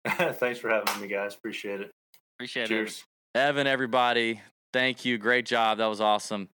[0.07, 1.35] Thanks for having me, guys.
[1.35, 1.91] Appreciate it.
[2.37, 2.69] Appreciate it.
[2.69, 3.03] Cheers.
[3.35, 4.41] Evan, everybody,
[4.73, 5.17] thank you.
[5.19, 5.77] Great job.
[5.77, 6.49] That was awesome.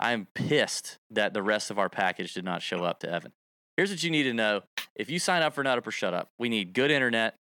[0.00, 3.32] I am pissed that the rest of our package did not show up to Evan.
[3.76, 4.62] Here's what you need to know.
[4.94, 7.34] If you sign up for Nut Up or Shut Up, we need good internet,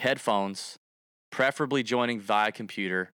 [0.00, 0.78] headphones,
[1.30, 3.10] preferably joining via computer.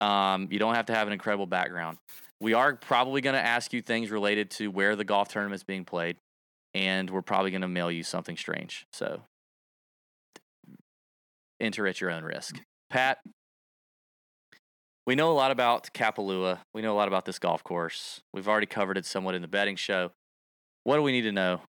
[0.00, 1.98] Um, you don't have to have an incredible background.
[2.40, 5.64] We are probably going to ask you things related to where the golf tournament is
[5.64, 6.16] being played,
[6.74, 8.86] and we're probably going to mail you something strange.
[8.92, 9.22] So
[11.60, 12.60] enter at your own risk.
[12.90, 13.18] Pat,
[15.06, 16.58] we know a lot about Kapalua.
[16.74, 18.20] We know a lot about this golf course.
[18.32, 20.12] We've already covered it somewhat in the betting show.
[20.84, 21.62] What do we need to know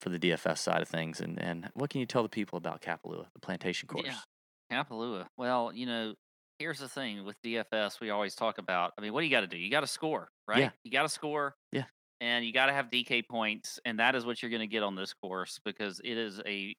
[0.00, 1.20] for the DFS side of things?
[1.20, 4.06] And, and what can you tell the people about Kapalua, the plantation course?
[4.06, 4.82] Yeah.
[4.84, 5.26] Kapalua.
[5.36, 6.14] Well, you know,
[6.60, 8.92] here's the thing with DFS, we always talk about.
[8.96, 9.56] I mean, what do you got to do?
[9.56, 10.60] You got to score, right?
[10.60, 10.70] Yeah.
[10.84, 11.56] You got to score.
[11.72, 11.84] Yeah.
[12.20, 14.82] And you got to have DK points, and that is what you're going to get
[14.82, 16.76] on this course because it is a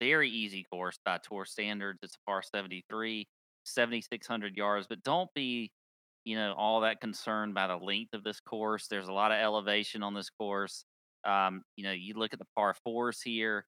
[0.00, 1.98] very easy course by tour standards.
[2.04, 3.26] It's a par 73,
[3.64, 5.72] 7,600 yards, but don't be,
[6.24, 8.86] you know, all that concerned by the length of this course.
[8.86, 10.84] There's a lot of elevation on this course.
[11.24, 13.66] Um, you know, you look at the par fours here.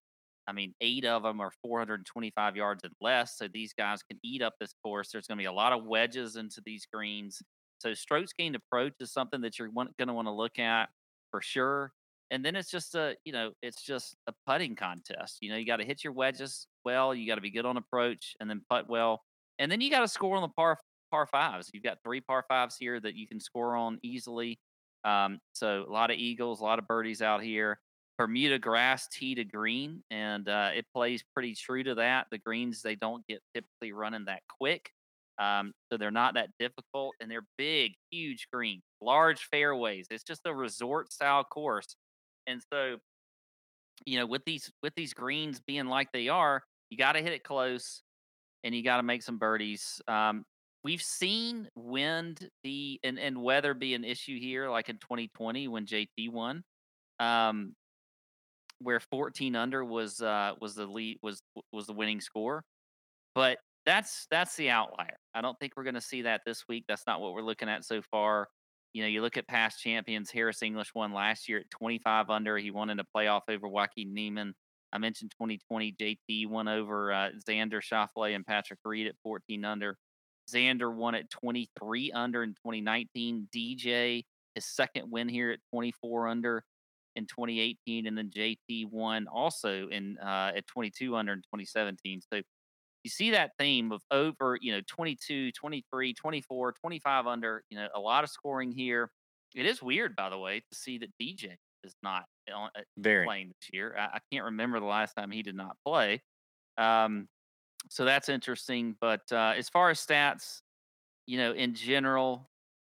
[0.48, 3.36] I mean, eight of them are 425 yards and less.
[3.36, 5.10] So these guys can eat up this course.
[5.12, 7.42] There's going to be a lot of wedges into these greens.
[7.78, 10.88] So strokes gained approach is something that you're going to want to look at
[11.30, 11.92] for sure.
[12.30, 15.38] And then it's just a, you know, it's just a putting contest.
[15.40, 17.14] You know, you got to hit your wedges well.
[17.14, 19.22] You got to be good on approach and then putt well.
[19.58, 20.78] And then you got to score on the par
[21.10, 21.70] par fives.
[21.72, 24.58] You've got three par fives here that you can score on easily.
[25.04, 27.78] Um, so a lot of eagles, a lot of birdies out here.
[28.18, 32.26] Bermuda grass tee to green, and uh, it plays pretty true to that.
[32.30, 34.90] The greens they don't get typically running that quick,
[35.38, 40.08] um, so they're not that difficult, and they're big, huge greens, large fairways.
[40.10, 41.94] It's just a resort style course,
[42.48, 42.96] and so
[44.04, 47.32] you know with these with these greens being like they are, you got to hit
[47.32, 48.02] it close,
[48.64, 50.02] and you got to make some birdies.
[50.08, 50.44] Um,
[50.82, 55.86] we've seen wind be and, and weather be an issue here, like in 2020 when
[55.86, 56.64] JT won.
[57.20, 57.74] Um,
[58.80, 62.64] where 14 under was uh was the lead was was the winning score
[63.34, 66.84] but that's that's the outlier I don't think we're going to see that this week.
[66.88, 68.48] That's not what we're looking at so far.
[68.92, 70.32] You know, you look at past champions.
[70.32, 72.58] Harris English won last year at 25 under.
[72.58, 74.52] He won in a playoff over Joaquin Niemann.
[74.92, 79.96] I mentioned 2020 JT won over uh, Xander Schauffele and Patrick Reed at 14 under.
[80.50, 83.48] Xander won at 23 under in 2019.
[83.54, 84.24] DJ,
[84.56, 86.64] his second win here at 24 under
[87.16, 92.20] in 2018, and then JT won also in uh, at 22 under in 2017.
[92.32, 92.40] So
[93.04, 97.88] you see that theme of over, you know, 22, 23, 24, 25 under, you know,
[97.94, 99.10] a lot of scoring here.
[99.54, 103.24] It is weird, by the way, to see that DJ is not on, uh, Very.
[103.24, 103.94] playing this year.
[103.98, 106.22] I, I can't remember the last time he did not play.
[106.76, 107.28] Um,
[107.88, 108.96] so that's interesting.
[109.00, 110.60] But uh, as far as stats,
[111.26, 112.50] you know, in general,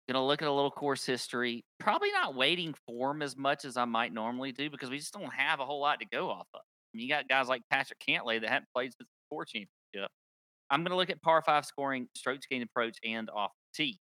[0.09, 1.65] gonna look at a little course history.
[1.79, 5.13] Probably not waiting for form as much as I might normally do because we just
[5.13, 6.61] don't have a whole lot to go off of.
[6.61, 10.11] I mean, you got guys like Patrick Cantlay that haven't played since the tour championship.
[10.71, 13.99] I'm gonna look at par five scoring, strokes gained approach, and off the tee.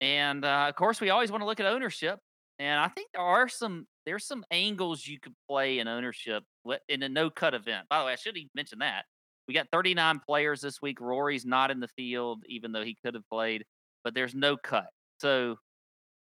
[0.00, 2.18] And uh, of course, we always want to look at ownership.
[2.60, 6.42] And I think there are some there's some angles you could play in ownership
[6.88, 7.86] in a no cut event.
[7.88, 9.04] By the way, I should even mention that
[9.48, 11.00] we got 39 players this week.
[11.00, 13.64] Rory's not in the field, even though he could have played,
[14.04, 14.86] but there's no cut.
[15.18, 15.56] So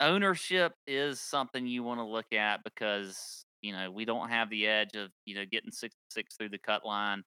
[0.00, 4.66] ownership is something you want to look at because you know we don't have the
[4.66, 7.22] edge of you know getting six six through the cut line.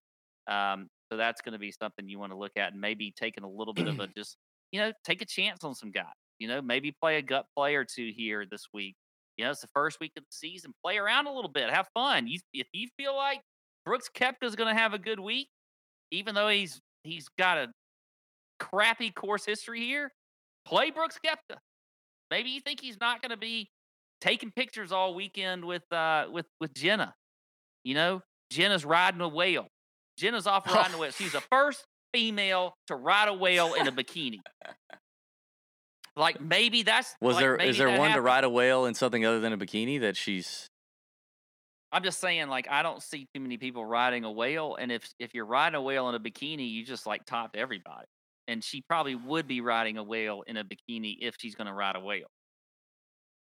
[0.48, 3.44] Um, so that's going to be something you want to look at, and maybe taking
[3.44, 4.38] a little bit of a just
[4.72, 6.06] you know take a chance on some guys.
[6.40, 8.96] You know, maybe play a gut play or two here this week.
[9.38, 10.74] You know, it's the first week of the season.
[10.84, 12.28] Play around a little bit, have fun.
[12.28, 13.42] You, if you feel like
[13.86, 15.48] Brooks Koepka's going to have a good week,
[16.12, 17.68] even though he's he's got a
[18.60, 20.12] crappy course history here,
[20.66, 21.58] play Brooks Koepka.
[22.32, 23.70] Maybe you think he's not going to be
[24.22, 27.14] taking pictures all weekend with uh with with Jena.
[27.84, 29.68] You know, Jena's riding a whale.
[30.18, 31.12] Jena's off riding a whale.
[31.12, 34.40] She's the first female to ride a whale in a bikini.
[36.16, 39.26] Like maybe that's Was like, there there that one to ride a whale in something
[39.26, 40.70] other than a bikini that she's
[41.92, 45.10] I'm just saying, like, I don't see too many people riding a whale, and if
[45.18, 48.06] if you're riding a whale in a bikini, you just like topped everybody.
[48.48, 51.74] And she probably would be riding a whale in a bikini if she's going to
[51.74, 52.28] ride a whale.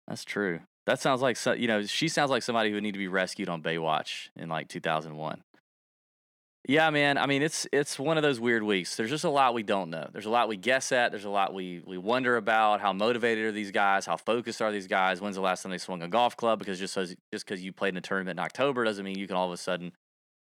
[0.07, 0.61] That's true.
[0.87, 3.49] That sounds like you know, she sounds like somebody who would need to be rescued
[3.49, 5.43] on Baywatch in like 2001.
[6.69, 7.19] Yeah, man.
[7.19, 8.95] I mean, it's it's one of those weird weeks.
[8.95, 10.09] There's just a lot we don't know.
[10.13, 11.11] There's a lot we guess at.
[11.11, 12.81] There's a lot we we wonder about.
[12.81, 14.07] How motivated are these guys?
[14.07, 15.21] How focused are these guys?
[15.21, 16.61] When's the last time they swung a golf club?
[16.61, 19.27] Because just so, just because you played in a tournament in October doesn't mean you
[19.27, 19.93] can all of a sudden,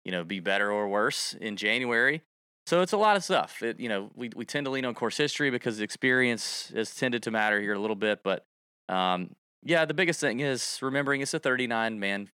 [0.04, 2.22] you know, be better or worse in January.
[2.66, 3.62] So it's a lot of stuff.
[3.62, 7.22] It, you know, we we tend to lean on course history because experience has tended
[7.24, 8.20] to matter here a little bit.
[8.22, 8.44] But
[8.88, 12.28] um, yeah, the biggest thing is remembering it's a 39 man,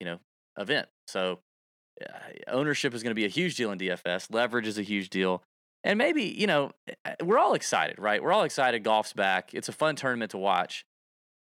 [0.00, 0.18] you know,
[0.58, 0.88] event.
[1.06, 1.40] So
[2.00, 2.12] uh,
[2.48, 4.28] ownership is going to be a huge deal in DFS.
[4.32, 5.42] Leverage is a huge deal.
[5.84, 6.70] And maybe, you know,
[7.04, 8.22] uh, we're all excited, right?
[8.22, 8.84] We're all excited.
[8.84, 9.52] Golf's back.
[9.52, 10.84] It's a fun tournament to watch.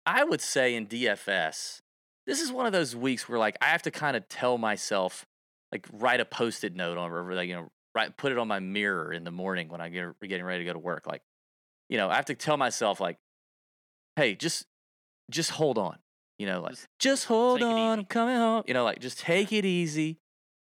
[0.05, 1.81] I would say in DFS,
[2.25, 5.25] this is one of those weeks where, like, I have to kind of tell myself,
[5.71, 8.47] like, write a post it note on, or, like, you know, write, put it on
[8.47, 11.07] my mirror in the morning when I get getting ready to go to work.
[11.07, 11.21] Like,
[11.89, 13.17] you know, I have to tell myself, like,
[14.15, 14.65] hey, just,
[15.31, 15.97] just hold on.
[16.37, 17.99] You know, like, Just just hold on.
[17.99, 18.63] I'm coming home.
[18.67, 20.19] You know, like, just take it easy.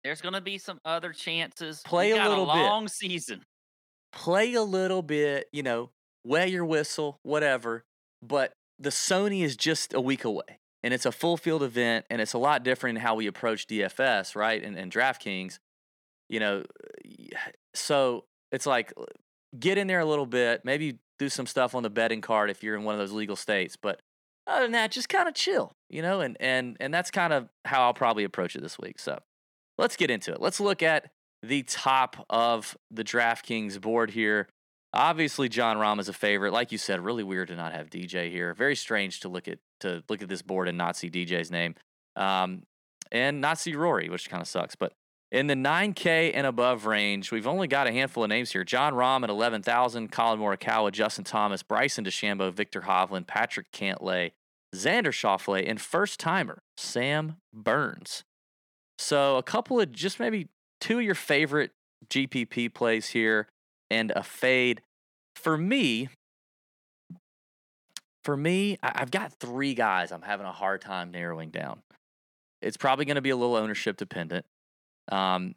[0.05, 1.83] There's going to be some other chances.
[1.85, 2.53] Play a little bit.
[2.53, 3.43] long season.
[4.12, 5.91] play a little bit, you know,
[6.25, 7.85] wet your whistle, whatever.
[8.23, 12.21] But the Sony is just a week away and it's a full field event and
[12.23, 14.62] it's a lot different in how we approach DFS, right?
[14.62, 15.59] And, and DraftKings,
[16.29, 16.65] you know,
[17.75, 18.93] so it's like
[19.59, 22.62] get in there a little bit, maybe do some stuff on the betting card if
[22.62, 23.77] you're in one of those legal states.
[23.77, 24.01] But
[24.47, 27.49] other than that, just kind of chill, you know, and, and, and that's kind of
[27.65, 28.99] how I'll probably approach it this week.
[28.99, 29.19] So
[29.79, 30.41] let's get into it.
[30.41, 31.11] Let's look at
[31.43, 34.49] the top of the DraftKings board here.
[34.93, 36.53] Obviously, Jon Rahm is a favorite.
[36.53, 38.55] Like you said, really weird to not have DJ here.
[38.55, 41.75] Very strange to look at to look at this board and not see DJ's name,
[42.15, 42.62] um,
[43.12, 44.75] and not see Rory, which kind of sucks.
[44.75, 44.93] But
[45.33, 48.95] in the 9K and above range, we've only got a handful of names here: Jon
[48.95, 54.33] Rahm at 11,000, Collin Morikawa, Justin Thomas, Bryson DeChambeau, Viktor Hovland, Patrick Cantlay,
[54.75, 58.25] Xander Schauffele, and first timer Sam Burns.
[58.99, 60.49] So a couple of just maybe
[60.81, 61.73] two of your favorite
[62.09, 63.49] GPP plays here
[63.91, 64.81] and a fade.
[65.35, 66.09] For me,
[68.25, 71.83] for me, I've got three guys I'm having a hard time narrowing down.
[72.62, 74.47] It's probably going to be a little ownership dependent.
[75.11, 75.55] Um,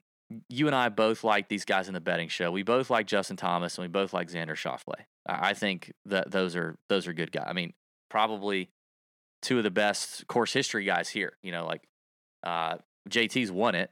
[0.47, 2.51] you and I both like these guys in the betting show.
[2.51, 5.05] We both like Justin Thomas and we both like Xander Schauffele.
[5.25, 7.45] I think that those are those are good guys.
[7.47, 7.73] I mean,
[8.09, 8.69] probably
[9.41, 11.33] two of the best course history guys here.
[11.41, 11.87] You know, like
[12.43, 12.77] uh,
[13.09, 13.91] JT's won it.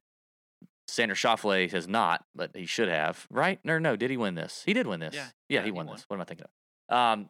[0.89, 3.59] Xander Schauffele has not, but he should have, right?
[3.63, 4.63] No, no, did he win this?
[4.65, 5.15] He did win this.
[5.15, 5.95] Yeah, yeah, yeah, he he won won.
[5.95, 6.05] this.
[6.07, 6.45] What am I thinking
[6.89, 6.95] of?
[6.95, 7.29] Um,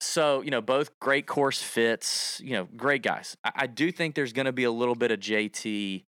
[0.00, 2.40] so you know, both great course fits.
[2.42, 3.36] You know, great guys.
[3.44, 6.04] I, I do think there's going to be a little bit of JT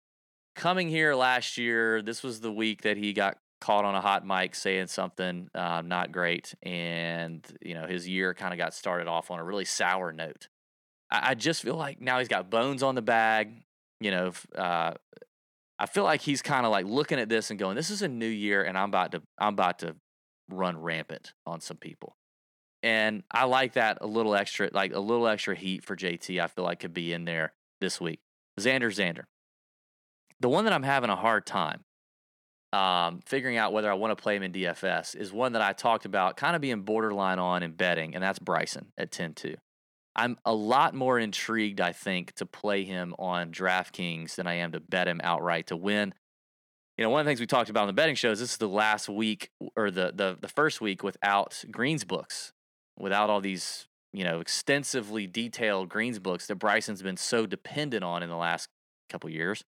[0.54, 2.02] coming here last year.
[2.02, 5.82] This was the week that he got caught on a hot mic saying something uh,
[5.82, 9.64] not great, and you know, his year kind of got started off on a really
[9.64, 10.48] sour note.
[11.10, 13.62] I, I just feel like now he's got bones on the bag.
[14.00, 14.94] You know, uh,
[15.78, 18.08] I feel like he's kind of like looking at this and going, "This is a
[18.08, 19.96] new year, and I'm about to I'm about to
[20.48, 22.16] run rampant on some people."
[22.82, 26.40] And I like that a little extra, like a little extra heat for JT.
[26.40, 28.20] I feel like could be in there this week.
[28.58, 29.24] Xander, Xander,
[30.42, 31.84] the one that I'm having a hard time
[32.72, 35.72] um, figuring out whether I want to play him in DFS is one that I
[35.72, 39.54] talked about kind of being borderline on in betting, and that's Bryson at 10 2.
[40.14, 44.72] I'm a lot more intrigued, I think, to play him on DraftKings than I am
[44.72, 46.12] to bet him outright to win.
[46.98, 48.52] You know, one of the things we talked about on the betting show is this
[48.52, 52.52] is the last week or the the, the first week without greens books,
[52.98, 58.22] without all these, you know, extensively detailed greens books that Bryson's been so dependent on
[58.22, 58.68] in the last
[59.08, 59.62] couple years.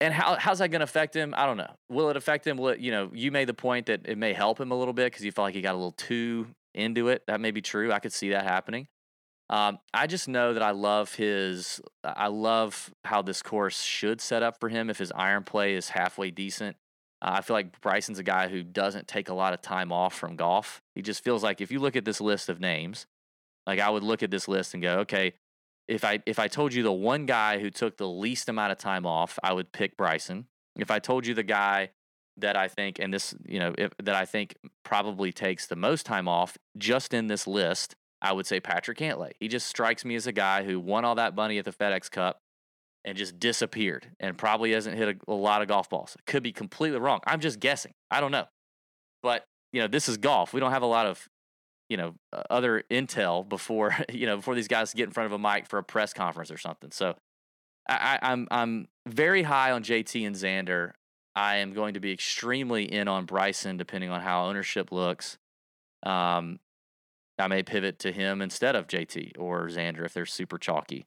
[0.00, 1.34] And how how's that going to affect him?
[1.36, 1.72] I don't know.
[1.88, 2.58] Will it affect him?
[2.58, 4.92] Will it, you know, you made the point that it may help him a little
[4.92, 7.22] bit because you felt like he got a little too into it.
[7.26, 7.92] That may be true.
[7.92, 8.88] I could see that happening.
[9.48, 11.80] Um, I just know that I love his.
[12.04, 15.90] I love how this course should set up for him if his iron play is
[15.90, 16.76] halfway decent.
[17.22, 20.14] Uh, I feel like Bryson's a guy who doesn't take a lot of time off
[20.14, 20.82] from golf.
[20.94, 23.06] He just feels like if you look at this list of names,
[23.66, 25.34] like I would look at this list and go, okay,
[25.88, 28.78] if I if I told you the one guy who took the least amount of
[28.78, 30.46] time off, I would pick Bryson.
[30.76, 31.90] If I told you the guy
[32.38, 36.04] that I think and this, you know, if, that I think probably takes the most
[36.04, 39.30] time off just in this list, I would say Patrick Cantlay.
[39.40, 42.10] He just strikes me as a guy who won all that money at the FedEx
[42.10, 42.40] Cup
[43.04, 46.16] and just disappeared and probably hasn't hit a, a lot of golf balls.
[46.26, 47.20] Could be completely wrong.
[47.26, 47.92] I'm just guessing.
[48.10, 48.46] I don't know.
[49.22, 50.52] But, you know, this is golf.
[50.52, 51.26] We don't have a lot of,
[51.88, 55.32] you know, uh, other intel before, you know, before these guys get in front of
[55.32, 56.90] a mic for a press conference or something.
[56.90, 57.16] So
[57.88, 60.92] I, I, I'm I'm very high on JT and Xander.
[61.34, 65.38] I am going to be extremely in on Bryson depending on how ownership looks.
[66.02, 66.60] Um,
[67.38, 71.06] I may pivot to him instead of JT or Xander if they're super chalky.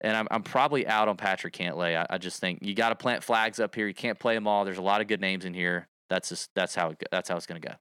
[0.00, 1.96] And I'm, I'm probably out on Patrick Cantlay.
[1.96, 3.86] I, I just think you got to plant flags up here.
[3.86, 4.64] You can't play them all.
[4.64, 5.88] There's a lot of good names in here.
[6.08, 7.74] That's just that's how it, that's how it's going to go.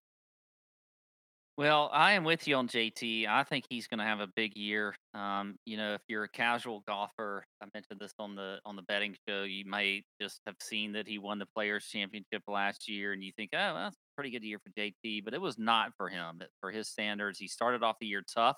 [1.58, 3.28] Well, I am with you on JT.
[3.28, 4.94] I think he's going to have a big year.
[5.14, 8.82] Um, you know, if you're a casual golfer, I mentioned this on the on the
[8.82, 9.44] betting show.
[9.44, 13.32] You may just have seen that he won the Players Championship last year, and you
[13.38, 15.24] think, oh, well, that's a pretty good year for JT.
[15.24, 16.42] But it was not for him.
[16.60, 18.58] For his standards, he started off the year tough.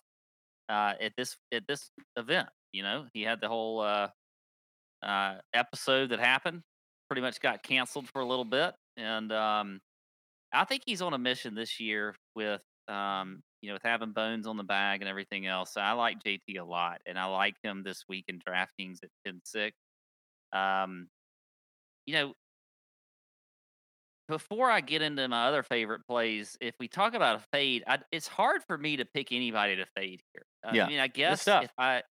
[0.70, 4.10] Uh, at this at this event, you know, he had the whole uh,
[5.04, 6.62] uh, episode that happened.
[7.10, 9.80] Pretty much got canceled for a little bit, and um,
[10.54, 14.48] I think he's on a mission this year with um, you know, with having bones
[14.48, 15.74] on the bag and everything else.
[15.74, 19.10] So I like JT a lot, and I like him this week in DraftKings at
[19.26, 19.76] 10 6.
[20.54, 21.10] Um,
[22.06, 22.36] you know,
[24.28, 28.00] before I get into my other favorite plays, if we talk about a fade, I,
[28.12, 30.46] it's hard for me to pick anybody to fade here.
[30.64, 32.04] I Yeah, mean, I guess if I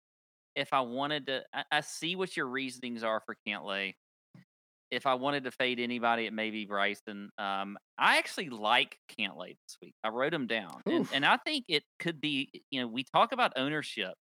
[0.57, 3.95] if I wanted to, I, I see what your reasonings are for Cantlay.
[4.91, 7.31] If I wanted to fade anybody, it may be Bryson.
[7.39, 9.95] Um, I actually like Cantlay this week.
[10.05, 12.51] I wrote him down, and, and I think it could be.
[12.71, 14.15] You know, we talk about ownership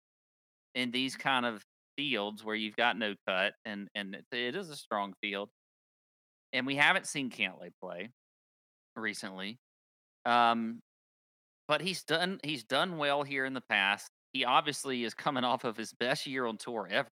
[0.75, 1.63] in these kind of
[1.97, 5.49] fields where you've got no cut, and and it, it is a strong field,
[6.53, 8.11] and we haven't seen Cantlay play
[8.97, 9.59] recently.
[10.25, 10.81] Um,
[11.69, 14.11] but he's done he's done well here in the past.
[14.33, 17.09] He obviously is coming off of his best year on tour ever.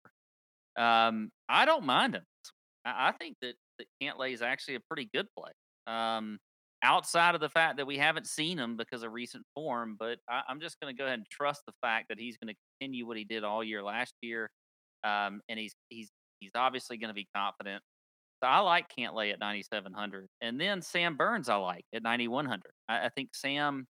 [0.77, 2.23] Um, I don't mind him.
[2.85, 5.51] I, think that that Cantlay is actually a pretty good play.
[5.87, 6.39] Um,
[6.83, 10.41] outside of the fact that we haven't seen him because of recent form, but I,
[10.47, 13.07] I'm just going to go ahead and trust the fact that he's going to continue
[13.07, 14.51] what he did all year last year,
[15.03, 17.81] um, and he's he's he's obviously going to be confident.
[18.43, 22.61] So I like Cantlay at 9,700, and then Sam Burns I like at 9,100.
[22.87, 23.87] I, I think Sam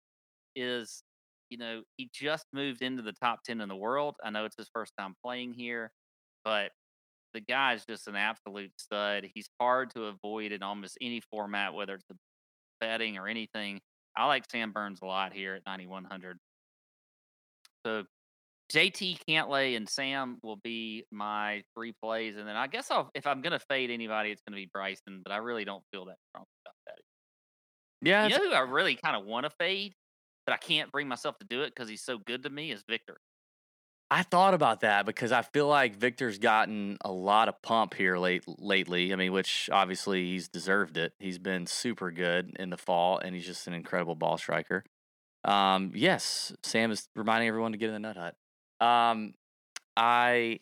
[0.55, 1.03] is,
[1.49, 4.15] you know, he just moved into the top 10 in the world.
[4.23, 5.91] I know it's his first time playing here,
[6.43, 6.71] but
[7.33, 9.27] the guy is just an absolute stud.
[9.33, 12.15] He's hard to avoid in almost any format, whether it's a
[12.81, 13.81] betting or anything.
[14.15, 16.39] I like Sam Burns a lot here at 9,100.
[17.85, 18.05] So
[18.71, 23.27] JT Cantlay and Sam will be my three plays, and then I guess I'll if
[23.27, 25.21] I'm gonna fade anybody, it's gonna be Bryson.
[25.23, 26.99] But I really don't feel that strong about that.
[28.01, 29.93] Yeah, You know who I really kind of want to fade,
[30.45, 32.83] but I can't bring myself to do it because he's so good to me is
[32.87, 33.17] Viktor.
[34.13, 38.15] I thought about that because I feel like Viktor's gotten a lot of pump here
[38.15, 39.11] late lately.
[39.11, 41.13] I mean, which obviously he's deserved it.
[41.17, 44.83] He's been super good in the fall, and he's just an incredible ball striker.
[45.43, 48.87] Um, yes, Sam is reminding everyone to get in the nut hut.
[48.87, 49.33] Um,
[49.97, 50.59] I,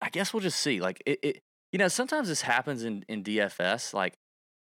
[0.00, 0.80] I guess we'll just see.
[0.80, 3.92] Like it, it, you know, sometimes this happens in in DFS.
[3.92, 4.14] Like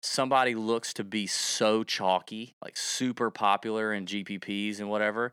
[0.03, 5.31] somebody looks to be so chalky, like super popular in GPPs and whatever,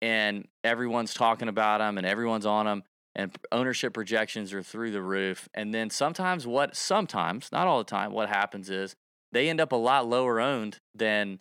[0.00, 2.82] and everyone's talking about them and everyone's on them
[3.14, 7.84] and ownership projections are through the roof and then sometimes what sometimes not all the
[7.84, 8.94] time what happens is
[9.32, 11.38] they end up a lot lower owned than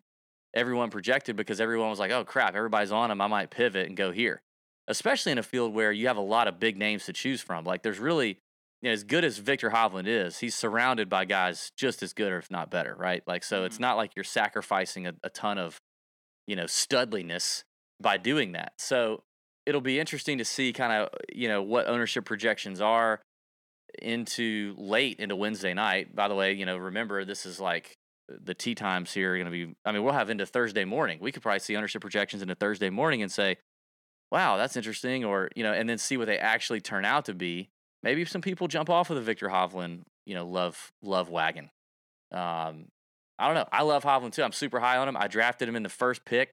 [0.53, 3.95] everyone projected because everyone was like oh crap everybody's on them i might pivot and
[3.97, 4.41] go here
[4.88, 7.64] especially in a field where you have a lot of big names to choose from
[7.64, 8.39] like there's really
[8.82, 12.32] you know, as good as Viktor Hovland is, he's surrounded by guys just as good
[12.32, 13.24] or if not better, right?
[13.26, 13.82] Like, so it's Mhm.
[13.82, 15.82] not like you're sacrificing a, a ton of,
[16.45, 17.64] you know, studliness
[17.99, 18.73] by doing that.
[18.77, 19.23] So
[19.65, 23.21] it'll be interesting to see kind of you know what ownership projections are
[24.01, 26.15] into late into Wednesday night.
[26.15, 27.97] By the way, you know remember this is like
[28.29, 29.75] the tea times here are going to be.
[29.85, 31.19] I mean, we'll have into Thursday morning.
[31.21, 33.57] We could probably see ownership projections into Thursday morning and say,
[34.31, 37.33] "Wow, that's interesting," or you know, and then see what they actually turn out to
[37.33, 37.69] be.
[38.03, 41.69] Maybe some people jump off of the Viktor Hovland, you know, love love wagon.
[42.31, 42.87] Um,
[43.39, 43.67] I don't know.
[43.71, 44.43] I love Hovland too.
[44.43, 45.17] I'm super high on him.
[45.17, 46.51] I drafted him in the first pick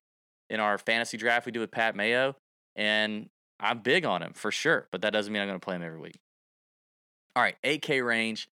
[0.50, 2.36] in our fantasy draft we do with Pat Mayo,
[2.76, 3.28] and
[3.60, 4.88] I'm big on him for sure.
[4.90, 6.18] But that doesn't mean I'm going to play him every week.
[7.36, 8.48] All right, 8K range.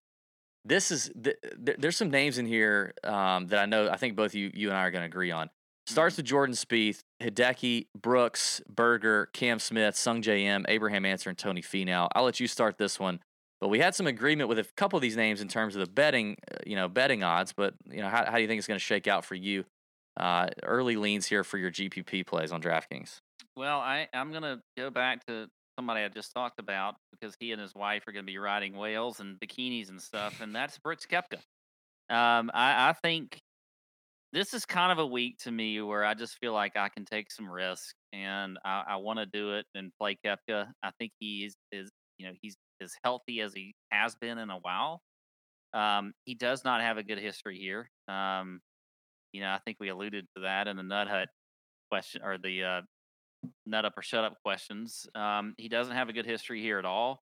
[0.65, 1.35] This is th-
[1.65, 3.89] th- there's some names in here um, that I know.
[3.89, 5.49] I think both you you and I are going to agree on.
[5.85, 11.61] Starts with Jordan Spieth, Hideki, Brooks, Berger, Cam Smith, Sungjae Im, Abraham Ancer, and Tony
[11.61, 12.07] Finau.
[12.15, 13.19] I'll let you start this one.
[13.59, 15.91] But we had some agreement with a couple of these names in terms of the
[15.91, 17.51] betting, uh, you know, betting odds.
[17.51, 19.65] But you know, how, how do you think it's going to shake out for you?
[20.17, 23.19] Uh, early leans here for your GPP plays on DraftKings.
[23.55, 25.47] Well, I, I'm going to go back to
[25.77, 28.75] somebody I just talked about because he and his wife are going to be riding
[28.77, 31.39] whales and bikinis and stuff, and that's Brooks Koepka.
[32.09, 33.39] Um, I, I think
[34.33, 37.05] this is kind of a week to me where I just feel like I can
[37.05, 40.67] take some risk and I, I want to do it and play Koepka.
[40.81, 44.49] I think he is, is, you know, he's as healthy as he has been in
[44.49, 45.01] a while.
[45.73, 47.89] Um, he does not have a good history here.
[48.07, 48.59] Um,
[49.33, 51.27] you know, I think we alluded to that in the Nut Hut
[51.91, 52.81] question or the uh,
[53.65, 55.05] nut up or shut up questions.
[55.15, 57.21] Um, he doesn't have a good history here at all.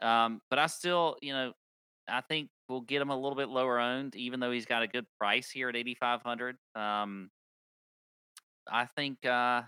[0.00, 1.52] Um, but I still, you know,
[2.08, 4.86] I think we'll get him a little bit lower owned, even though he's got a
[4.86, 6.56] good price here at eighty five hundred.
[6.74, 7.30] Um,
[8.70, 9.62] I think uh,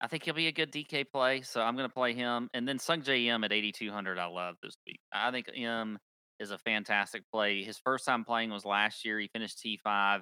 [0.00, 2.48] I think he'll be a good DK play, so I'm going to play him.
[2.52, 4.18] And then Sungjae Im at eighty two hundred.
[4.18, 5.00] I love this week.
[5.12, 5.98] I think Im
[6.40, 7.62] is a fantastic play.
[7.62, 9.18] His first time playing was last year.
[9.18, 10.20] He finished T five.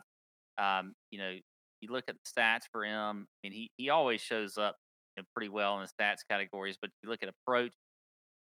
[0.58, 1.36] Um, you know,
[1.80, 3.26] you look at the stats for him.
[3.28, 4.76] I mean, he he always shows up
[5.16, 6.76] you know, pretty well in the stats categories.
[6.80, 7.72] But you look at approach,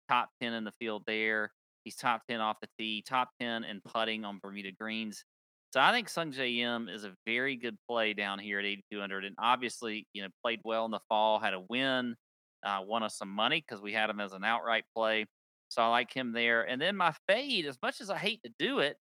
[0.09, 1.51] top ten in the field there.
[1.85, 5.25] He's top ten off the tee, top ten in putting on Bermuda greens.
[5.73, 9.35] So I think Sungjae Im is a very good play down here at 8,200, and
[9.39, 12.15] obviously, you know, played well in the fall, had a win,
[12.63, 15.25] uh, won us some money because we had him as an outright play.
[15.69, 16.63] So I like him there.
[16.69, 18.99] And then my fade, as much as I hate to do it,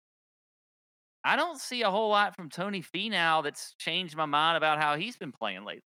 [1.24, 4.96] I don't see a whole lot from Tony Finau that's changed my mind about how
[4.96, 5.82] he's been playing lately.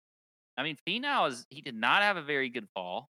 [0.58, 3.10] I mean, Finau is he did not have a very good fall.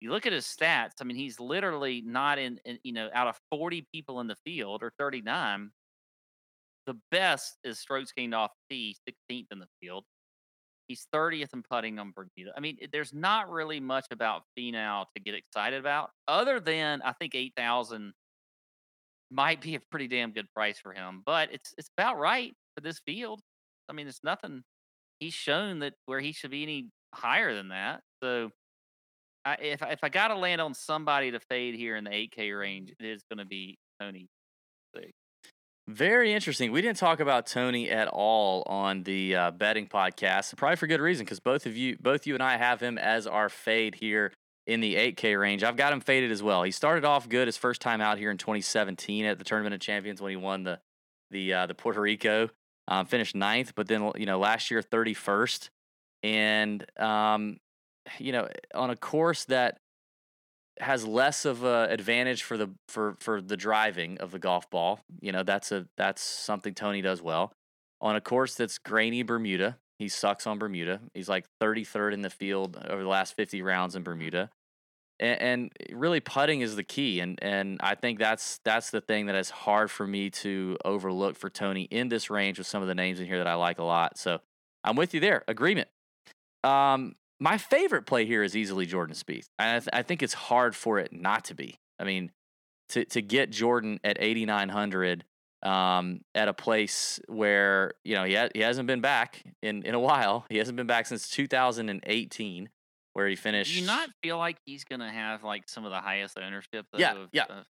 [0.00, 0.92] You look at his stats.
[1.00, 4.36] I mean, he's literally not in, in you know out of forty people in the
[4.44, 5.70] field or thirty nine.
[6.86, 10.04] The best is strokes gained off tee, 16th in the field.
[10.88, 12.52] He's 30th in putting on Bermuda.
[12.56, 17.12] I mean, there's not really much about Finau to get excited about, other than I
[17.12, 18.12] think 8,000
[19.30, 21.22] might be a pretty damn good price for him.
[21.24, 23.40] But it's it's about right for this field.
[23.88, 24.62] I mean, it's nothing.
[25.18, 28.00] He's shown that where he should be any higher than that.
[28.22, 28.50] So,
[29.44, 32.58] I, if if I got to land on somebody to fade here in the 8K
[32.58, 34.28] range, it is going to be Tony.
[35.90, 36.70] Very interesting.
[36.70, 41.00] We didn't talk about Tony at all on the uh, betting podcast, probably for good
[41.00, 44.32] reason, because both of you, both you and I, have him as our fade here
[44.70, 45.64] in the 8K range.
[45.64, 46.62] I've got him faded as well.
[46.62, 49.80] He started off good his first time out here in 2017 at the Tournament of
[49.80, 50.78] Champions when he won the
[51.32, 52.50] the uh, the Puerto Rico,
[52.88, 55.70] um, finished ninth, but then you know last year 31st,
[56.22, 57.58] and um,
[58.18, 59.78] you know on a course that
[60.78, 65.00] has less of a advantage for the for for the driving of the golf ball.
[65.20, 67.52] You know, that's a that's something Tony does well.
[68.00, 71.00] On a course that's grainy Bermuda, he sucks on Bermuda.
[71.12, 74.48] He's like 33rd in the field over the last 50 rounds in Bermuda.
[75.20, 79.34] And, really putting is the key and and I think that's that's the thing that
[79.34, 82.94] is hard for me to overlook for Tony in this range with some of the
[82.94, 84.16] names in here that I like a lot.
[84.16, 84.40] So
[84.82, 85.44] I'm with you there.
[85.46, 85.88] Agreement.
[86.64, 89.48] Um my favorite play here is easily Jordan Spieth.
[89.58, 91.80] I, th- I think it's hard for it not to be.
[91.98, 92.30] I mean,
[92.90, 95.24] to to get Jordan at 8900
[95.62, 99.94] um, at a place where you know he ha- he hasn't been back in in
[99.94, 100.44] a while.
[100.48, 102.68] He hasn't been back since 2018,
[103.14, 103.72] where he finished.
[103.74, 106.86] Do you not feel like he's gonna have like some of the highest ownership?
[106.92, 107.44] Though, Yeah, of- yeah.
[107.48, 107.64] of-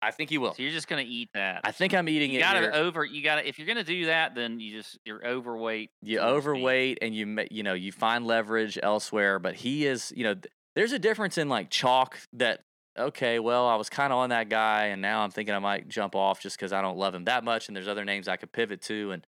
[0.00, 0.54] I think he will.
[0.54, 1.62] so you're just gonna eat that.
[1.64, 2.42] I think I'm eating you it.
[2.42, 2.70] gotta here.
[2.72, 3.04] over.
[3.04, 5.90] You gotta if you're gonna do that, then you just you're overweight.
[6.02, 10.34] you overweight and you you know you find leverage elsewhere but he is you know
[10.34, 10.46] th-
[10.76, 12.60] there's a difference in like chalk that
[12.96, 15.88] okay well i was kind of on that guy and now i'm thinking i might
[15.88, 18.36] jump off just because i don't love him that much and there's other names i
[18.36, 19.26] could pivot to and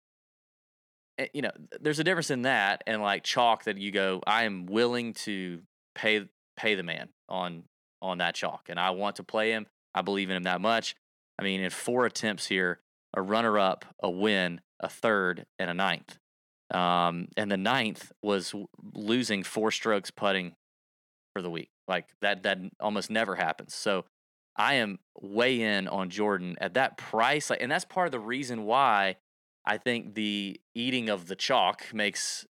[1.33, 1.51] you know
[1.81, 5.61] there's a difference in that and like chalk that you go i am willing to
[5.95, 7.65] pay pay the man on
[8.03, 10.95] on that chalk and i want to play him i believe in him that much
[11.39, 12.81] i mean in four attempts here
[13.15, 16.19] a runner up a win a third and a ninth
[16.71, 18.55] um, and the ninth was
[18.95, 20.55] losing four strokes putting
[21.33, 21.71] for the week.
[21.89, 23.75] Like that, that almost never happens.
[23.75, 24.05] So
[24.57, 27.51] I am way in on Jordan at that price.
[27.51, 29.17] Like, and that's part of the reason why
[29.71, 32.45] I think the eating of the chalk makes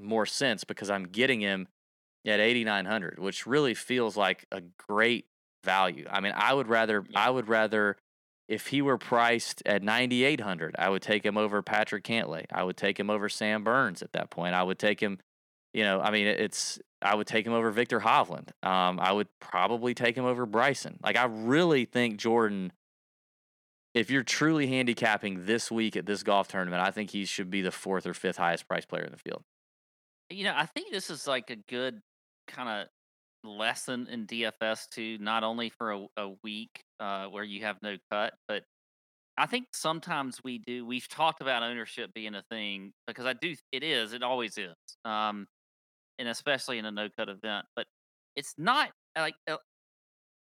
[0.00, 1.68] more sense because I'm getting him
[2.26, 5.26] at 8,900, which really feels like a great
[5.62, 6.06] value.
[6.10, 7.98] I mean, I would rather, I would rather,
[8.48, 12.46] if he were priced at 9,800, I would take him over Patrick Cantlay.
[12.50, 14.54] I would take him over Sam Burns at that point.
[14.54, 15.18] I would take him,
[15.74, 18.52] you know, I mean, it's, I would take him over Viktor Hovland.
[18.62, 20.98] Um, I would probably take him over Bryson.
[21.02, 22.72] Like, I really think Jordan,
[23.94, 27.62] if you're truly handicapping this week at this golf tournament, I think he should be
[27.62, 29.42] the fourth or fifth highest priced player in the field.
[30.30, 32.00] You know, I think this is like a good
[32.48, 32.88] kind of
[33.48, 37.96] lesson in DFS too, not only for a, a week uh, where you have no
[38.10, 38.64] cut, but
[39.36, 40.86] I think sometimes we do.
[40.86, 43.54] We've talked about ownership being a thing because I do.
[43.72, 44.12] It is.
[44.12, 44.74] It always is.
[45.04, 45.46] Um,
[46.18, 47.86] and especially in a no cut event, but
[48.36, 49.56] it's not like uh,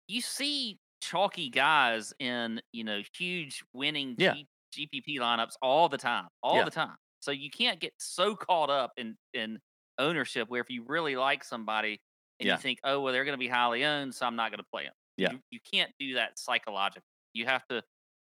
[0.09, 4.35] you see chalky guys in you know huge winning Yeah.
[4.73, 6.65] G- GPP lineups all the time, all Yeah.
[6.65, 6.97] the time.
[7.21, 9.59] So you can't get so caught up in in
[9.99, 12.01] ownership where if you really like somebody
[12.41, 12.55] and Yeah.
[12.55, 14.67] you think, oh well, they're going to be highly owned, so I'm not going to
[14.73, 14.93] play them.
[15.17, 15.33] Yeah.
[15.33, 17.03] You, you can't do that psychologically.
[17.35, 17.83] You have to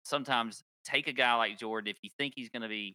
[0.04, 2.94] sometimes take a guy like Jordan if you think he's going to be,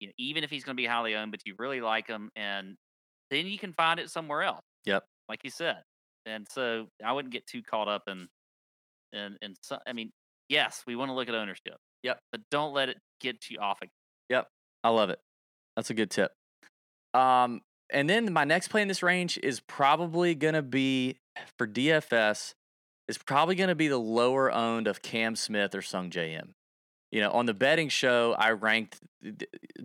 [0.00, 2.30] you know, even if he's going to be highly owned, but you really like him,
[2.36, 2.76] and
[3.30, 4.64] then you can find it somewhere else.
[4.84, 5.04] Yep.
[5.28, 5.82] Like you said,
[6.26, 8.28] and so I wouldn't get too caught up in,
[9.12, 9.54] in, in.
[9.62, 10.10] So, I mean,
[10.48, 11.76] yes, we want to look at ownership.
[12.02, 12.18] Yep.
[12.30, 13.78] But don't let it get you off.
[13.80, 13.90] Again.
[14.30, 14.48] Yep.
[14.84, 15.18] I love it.
[15.76, 16.32] That's a good tip.
[17.14, 17.60] Um,
[17.90, 21.16] and then my next play in this range is probably going to be
[21.58, 22.54] for DFS.
[23.08, 26.54] Is probably going to be the lower owned of Cam Smith or Sungjae Im.
[27.12, 28.98] You know, on the betting show, I ranked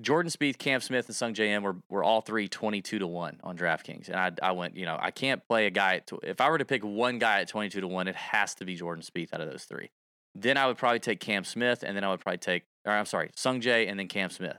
[0.02, 3.58] Jordan Spieth, Cam Smith, and Sungjae Im were, were all three 22 to 1 on
[3.58, 4.08] DraftKings.
[4.08, 5.98] And I, I went, you know, I can't play a guy.
[5.98, 8.56] At tw- if I were to pick one guy at 22 to 1, it has
[8.56, 9.90] to be Jordan Spieth out of those three.
[10.34, 13.06] Then I would probably take Cam Smith, and then I would probably take, or I'm
[13.06, 14.58] sorry, Sung Jae, and then Cam Smith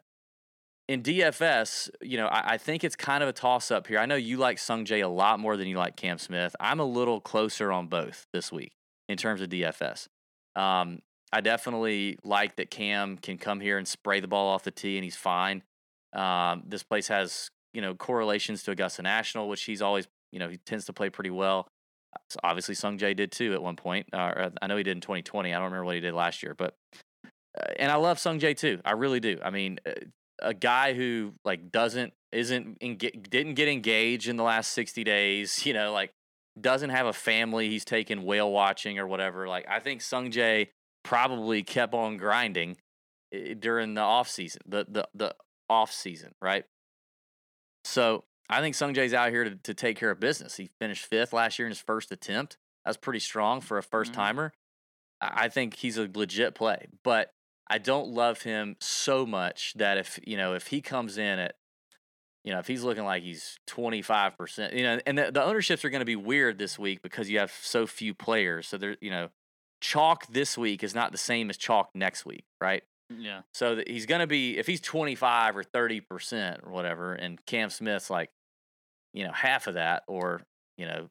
[0.88, 3.98] in DFS, you know, I, I think it's kind of a toss up here.
[3.98, 6.56] I know you like Sung Jae a lot more than you like Cam Smith.
[6.58, 8.72] I'm a little closer on both this week
[9.08, 10.08] in terms of DFS.
[10.56, 11.00] Um,
[11.32, 14.96] I definitely like that Cam can come here and spray the ball off the tee
[14.96, 15.62] and he's fine.
[16.14, 20.48] Um, this place has, you know, correlations to Augusta National, which he's always, you know,
[20.48, 21.68] he tends to play pretty well.
[22.30, 24.06] So obviously, Sung Jae did too at one point.
[24.12, 25.52] Uh, I know he did in 2020.
[25.52, 26.74] I don't remember what he did last year, but
[27.58, 28.80] uh, and I love Sung Jae too.
[28.84, 29.38] I really do.
[29.42, 29.92] I mean, uh,
[30.40, 35.66] a guy who like doesn't isn't enga- didn't get engaged in the last 60 days,
[35.66, 36.10] you know, like
[36.60, 39.46] doesn't have a family he's taken whale watching or whatever.
[39.46, 40.68] Like I think Sung Jae
[41.08, 42.76] probably kept on grinding
[43.32, 45.34] eh, during the off season, the the the
[45.70, 46.64] off season, right?
[47.84, 50.56] So I think Sung Jae's out here to, to take care of business.
[50.56, 52.58] He finished fifth last year in his first attempt.
[52.84, 54.52] That's pretty strong for a first timer.
[55.22, 57.32] I I think he's a legit play, but
[57.70, 61.54] I don't love him so much that if you know if he comes in at
[62.44, 65.90] you know if he's looking like he's 25% you know and the, the ownerships are
[65.90, 69.10] going to be weird this week because you have so few players so there you
[69.10, 69.28] know
[69.80, 73.42] chalk this week is not the same as chalk next week right mm, Yeah.
[73.54, 77.70] so that he's going to be if he's 25 or 30% or whatever and Cam
[77.70, 78.30] Smith's like
[79.14, 80.42] you know half of that or
[80.76, 81.08] you know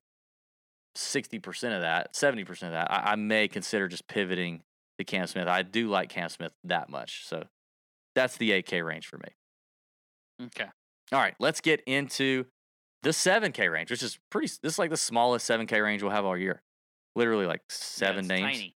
[0.96, 4.64] 60% of that 70% of that I, I may consider just pivoting
[4.98, 7.44] to Cam Smith I do like Cam Smith that much so
[8.16, 10.66] that's the 8k range for me Okay.
[11.12, 12.46] all right let's get into
[13.04, 16.26] the 7k range which is pretty this is like the smallest 7k range we'll have
[16.26, 16.62] all year
[17.18, 18.74] literally like seven it's names Tiny.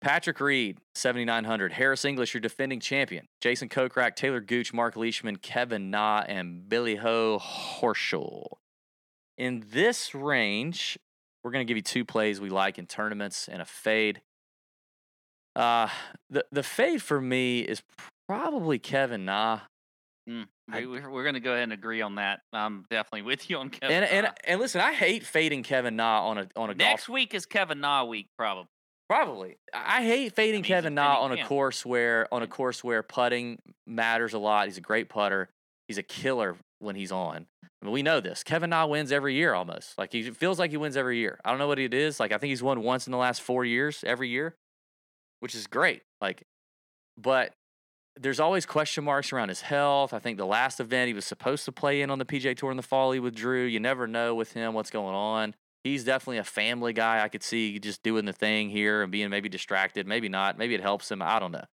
[0.00, 1.72] Patrick Reed, 7,900.
[1.72, 3.26] Harris English, your defending champion.
[3.40, 8.46] Jason Kokrak, Taylor Gooch, Mark Leishman, Kevin Na, and Billy Ho Horschel.
[9.38, 10.98] in this range,
[11.44, 14.22] we're going to give you two plays we like in tournaments and a fade.
[15.54, 15.88] Uh,
[16.30, 17.82] the the fade for me is
[18.26, 19.60] probably Kevin Na.
[20.28, 22.40] Mm, I- we, we're we're going to go ahead and agree on that.
[22.52, 24.04] I'm definitely with you on Kevin.
[24.04, 27.14] And and and listen, I hate fading Kevin Na on a on a next golf.
[27.14, 28.68] week is Kevin Na week, probably.
[29.08, 33.02] Probably, I hate fading mean, Kevin Na on a course where on a course where
[33.02, 34.68] putting matters a lot.
[34.68, 35.50] He's a great putter.
[35.86, 37.46] He's a killer when he's on.
[37.64, 38.42] I mean, we know this.
[38.42, 39.98] Kevin Na wins every year almost.
[39.98, 41.38] Like he feels like he wins every year.
[41.44, 42.18] I don't know what it is.
[42.20, 44.54] Like I think he's won once in the last four years, every year,
[45.40, 46.00] which is great.
[46.22, 46.44] Like,
[47.18, 47.52] but
[48.20, 50.12] there's always question marks around his health.
[50.12, 52.70] I think the last event he was supposed to play in on the PJ Tour
[52.70, 53.64] in the fall, he withdrew.
[53.64, 55.54] You never know with him what's going on.
[55.84, 57.22] He's definitely a family guy.
[57.24, 60.56] I could see just doing the thing here and being maybe distracted, maybe not.
[60.58, 61.22] Maybe it helps him.
[61.22, 61.64] I don't know.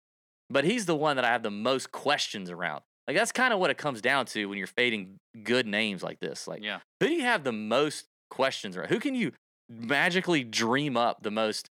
[0.48, 2.82] But he's the one that I have the most questions around.
[3.06, 6.18] Like that's kind of what it comes down to when you're fading good names like
[6.20, 6.48] this.
[6.48, 6.80] Like Yeah.
[7.00, 8.88] who do you have the most questions around?
[8.88, 9.32] Who can you
[9.68, 11.68] magically dream up the most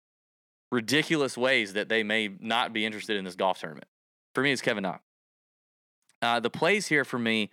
[0.73, 3.87] ridiculous ways that they may not be interested in this golf tournament?
[4.37, 4.99] For me, it's Kevin Na.
[6.21, 7.53] Uh, the plays here for me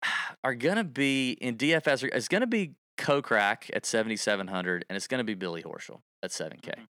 [0.44, 2.04] are gonna be in DFS.
[2.04, 6.70] It's gonna be Kokrak at 7,700, and it's gonna be Billy Horschel at 7K.
[6.70, 6.86] Mhm.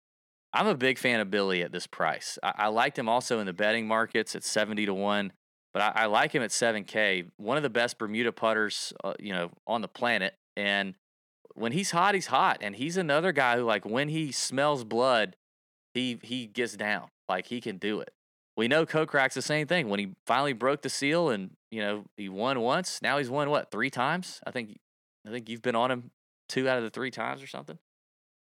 [0.54, 2.40] I'm a big fan of Billy at this price.
[2.42, 5.34] I, I liked him also in the betting markets at 70 to 1,
[5.72, 7.30] but I, I like him at 7K.
[7.38, 10.34] One of the best Bermuda putters, uh, you know, on the planet.
[10.58, 10.96] And
[11.54, 12.58] when he's hot, he's hot.
[12.62, 15.36] And he's another guy who, like, when he smells blood,
[15.94, 17.10] he he gets down.
[17.30, 18.12] Like he can do it.
[18.60, 19.88] We know Kokrak's the same thing.
[19.88, 23.50] When he finally broke the seal and you know he won once, now he's won
[23.50, 24.42] what three times?
[24.46, 24.78] I think
[25.26, 26.12] I think you've been on him
[26.50, 27.80] two out of the three times or something.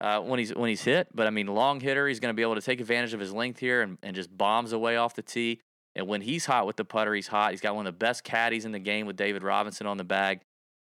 [0.01, 2.43] Uh, when he's when he's hit, but I mean, long hitter, he's going to be
[2.43, 5.23] able to take advantage of his length here and, and just bombs away off the
[5.23, 5.61] tee.
[5.97, 7.51] And when he's hot with the putter, he's hot.
[7.51, 10.05] He's got one of the best caddies in the game with David Robinson on the
[10.05, 10.43] bag.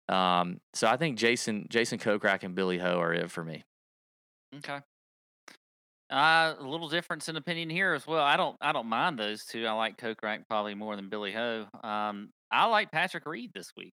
[0.09, 3.63] Um, so I think Jason Jason Kokrak and Billy Ho are it for me.
[4.57, 4.79] Okay.
[6.11, 8.21] Uh, a little difference in opinion here as well.
[8.21, 9.65] I don't, I don't mind those two.
[9.65, 11.65] I like Kokrak probably more than Billy Ho.
[11.83, 13.93] Um, I like Patrick Reed this week.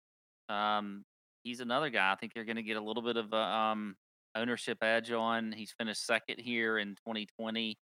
[0.49, 1.03] Um,
[1.43, 2.11] he's another guy.
[2.11, 3.95] I think you're going to get a little bit of a um
[4.35, 5.51] ownership edge on.
[5.51, 7.77] He's finished second here in 2020,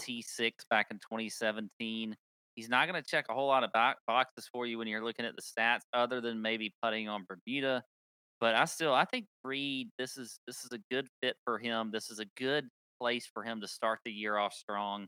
[0.00, 2.16] T6 back in 2017.
[2.54, 5.04] He's not going to check a whole lot of bo- boxes for you when you're
[5.04, 7.82] looking at the stats, other than maybe putting on Bermuda.
[8.40, 11.90] But I still, I think Reed, this is this is a good fit for him.
[11.92, 12.68] This is a good
[13.00, 15.06] place for him to start the year off strong.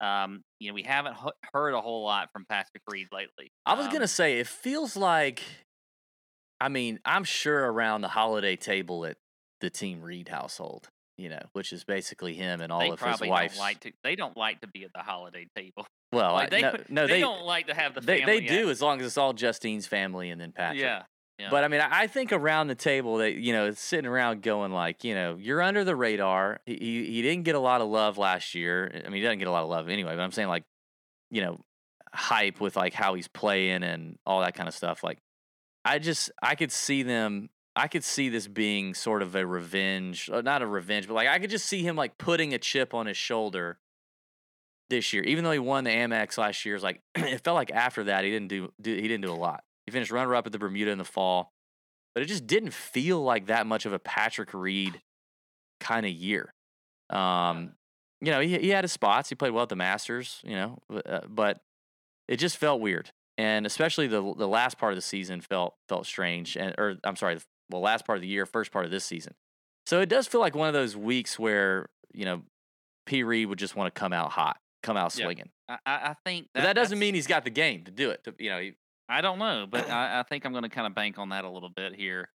[0.00, 3.52] Um, you know, we haven't h- heard a whole lot from Patrick Reed lately.
[3.64, 5.42] I was Um, gonna say it feels like,
[6.60, 9.16] I mean, I'm sure around the holiday table at
[9.60, 13.28] the Team Reed household, you know, which is basically him and all of his probably
[13.28, 13.92] like to.
[14.02, 15.86] They don't like to be at the holiday table.
[16.12, 18.40] well, Like I- they, no, no, they, they don't like to have the they, family.
[18.40, 20.80] they do as long as it's all Justine's family and then Patrick.
[20.80, 21.02] Yeah,
[21.38, 21.48] yeah.
[21.50, 25.02] But I mean, I think around the table that you know, sitting around going like,
[25.02, 26.60] you know, you're under the radar.
[26.64, 28.90] He he, didn't get a lot of love last year.
[28.94, 30.14] I mean, he doesn't get a lot of love anyway.
[30.14, 30.62] But I'm saying like,
[31.30, 31.60] you know,
[32.12, 35.02] hype with like how he's playing and all that kind of stuff.
[35.02, 35.18] Like,
[35.84, 37.50] I just I could see them.
[37.74, 41.26] I could see this being sort of a revenge, uh, not a revenge, but like
[41.26, 43.78] I could just see him like putting a chip on his shoulder
[44.88, 45.24] this year.
[45.24, 48.22] Even though he won the Amex last year, it's like it felt like after that
[48.22, 49.64] he didn't do, do he didn't do a lot.
[49.86, 51.52] He finished runner up at the Bermuda in the fall,
[52.14, 55.00] but it just didn't feel like that much of a Patrick Reed
[55.80, 56.54] kind of year.
[57.10, 57.74] Um,
[58.20, 59.28] you know, he he had his spots.
[59.28, 60.40] He played well at the Masters.
[60.44, 61.60] You know, but, uh, but
[62.28, 66.06] it just felt weird, and especially the the last part of the season felt felt
[66.06, 66.56] strange.
[66.56, 67.38] And or I'm sorry,
[67.70, 69.34] well, last part of the year, first part of this season.
[69.86, 72.42] So it does feel like one of those weeks where you know,
[73.06, 75.50] P Reed would just want to come out hot, come out swinging.
[75.68, 78.24] I, I I think But that doesn't mean he's got the game to do it.
[78.24, 78.74] To, you know, he,
[79.08, 81.44] I don't know, but I, I think I'm going to kind of bank on that
[81.44, 82.28] a little bit here.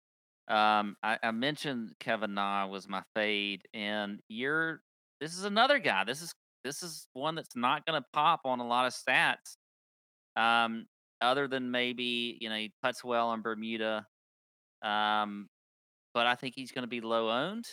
[0.47, 4.81] Um, I, I mentioned Kevin Na was my fade, and you're
[5.21, 6.03] this is another guy.
[6.03, 9.57] This is this is one that's not going to pop on a lot of stats.
[10.35, 10.85] Um,
[11.21, 14.07] other than maybe you know he puts well on Bermuda,
[14.81, 15.47] um,
[16.13, 17.65] but I think he's going to be low owned.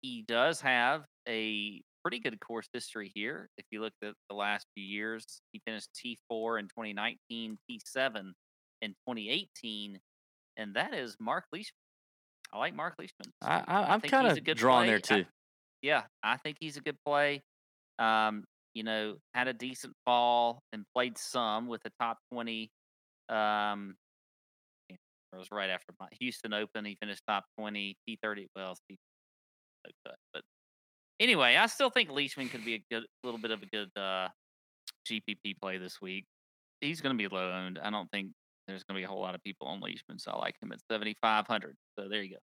[0.00, 3.48] He does have a pretty good course history here.
[3.58, 8.32] If you look at the last few years, he finished T4 in 2019, T7
[8.82, 9.98] in 2018,
[10.56, 11.74] and that is Mark Leishman.
[12.52, 13.32] I like Mark Leishman.
[13.42, 14.86] I, I, I'm think kind he's a of good drawn play.
[14.88, 15.24] there I- too.
[15.82, 17.42] yeah, I think he's a good play.
[17.98, 18.44] Um,
[18.74, 22.70] you know, had a decent fall and played some with the top 20.
[23.28, 23.94] Um,
[24.88, 24.98] it
[25.36, 26.84] was right after my Houston Open.
[26.84, 28.46] He finished top 20, T30.
[28.56, 28.96] Well, T,
[29.84, 30.42] no cut, but
[31.20, 34.28] anyway, I still think Leishman could be a good, little bit of a good uh,
[35.08, 36.24] GPP play this week.
[36.80, 37.78] He's going to be low owned.
[37.80, 38.30] I don't think
[38.66, 40.72] there's going to be a whole lot of people on Leishman, so I like him
[40.72, 41.76] at 7,500.
[41.98, 42.36] So there you go.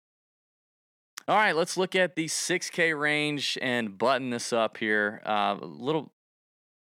[1.27, 5.21] All right, let's look at the 6K range and button this up here.
[5.25, 6.11] Uh, a little,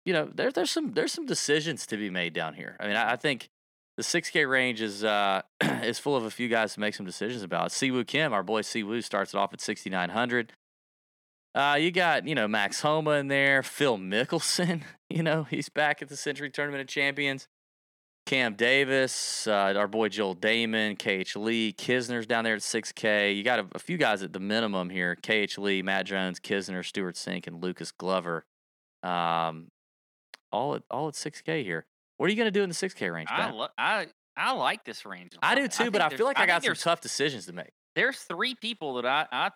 [0.05, 2.77] you know, there, there's some there's some decisions to be made down here.
[2.81, 3.51] I mean, I, I think
[3.97, 7.45] the 6K range is uh, is full of a few guys to make some decisions
[7.45, 7.71] about.
[7.71, 10.53] Si Woo Kim, our boy Si Woo, starts it off at 6,900.
[11.55, 14.83] Uh, you got you know Max Homa in there, Phil Mickelson.
[15.11, 17.47] You know he's back at the Sentry Tournament of Champions.
[18.27, 23.37] Cam Davis, uh, our boy Joel Dahmen, KH Lee, Kisner's down there at 6K.
[23.37, 26.85] You got a, a few guys at the minimum here: KH Lee, Matt Jones, Kisner,
[26.85, 28.45] Stewart Cink, and Lucas Glover.
[29.05, 29.69] Um,
[30.51, 31.87] all at all at 6K here.
[32.17, 33.29] What are you going to do in the 6K range?
[33.31, 35.35] I lo- I I like this range.
[35.35, 37.53] a I do too, but I feel like I, think got some tough decisions to
[37.53, 37.71] make.
[37.95, 39.51] there's three people that I, I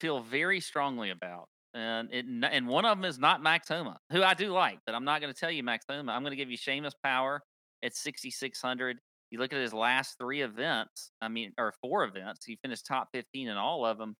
[0.00, 4.22] feel very strongly about, and it, and one of them is not Max Homa, who
[4.22, 6.12] I do like, but I'm not going to tell you Max Homa.
[6.12, 7.42] I'm going to give you Seamus Power
[7.82, 8.98] at 6,600.
[9.30, 13.08] You look at his last three events, I mean, or four events, he finished top
[13.12, 14.14] 15 in all of them.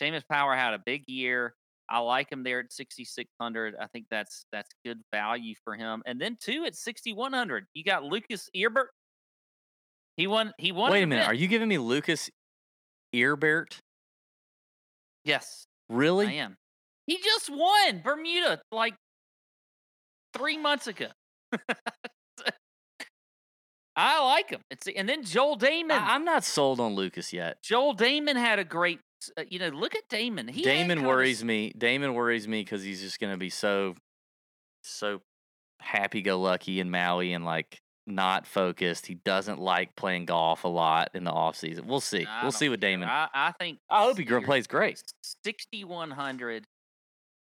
[0.00, 1.54] Seamus Power had a big year.
[1.90, 3.74] I like him there at 6,600.
[3.78, 6.02] I think that's that's good value for him.
[6.06, 8.88] And then two at 6,100, you got Lucas Herbert.
[10.16, 10.52] He won.
[10.58, 10.92] He won.
[10.92, 11.26] Wait a minute.
[11.26, 12.30] Are you giving me Lucas
[13.12, 13.80] Herbert?
[15.24, 15.66] Yes.
[15.88, 16.26] Really?
[16.26, 16.56] I am.
[17.06, 18.94] He just won Bermuda like
[20.32, 21.08] three months ago.
[23.96, 24.60] I like him.
[24.70, 25.92] It's and then Joel Dahmen.
[25.92, 27.62] I, am not sold on Lucas yet.
[27.62, 28.98] Joel Dahmen had a great.
[29.38, 30.50] Uh, you know, look at Dahmen.
[30.50, 31.72] He Dahmen worries me.
[31.78, 33.94] Dahmen worries me because he's just going to be so,
[34.82, 35.22] so
[35.80, 39.06] happy-go-lucky in Maui and like not focused.
[39.06, 41.86] He doesn't like playing golf a lot in the off season.
[41.86, 42.26] We'll see.
[42.26, 42.80] I we'll see with.
[42.80, 43.06] Dahmen.
[43.06, 43.78] I, I think.
[43.88, 45.02] I hope he plays great.
[45.44, 46.64] 6100.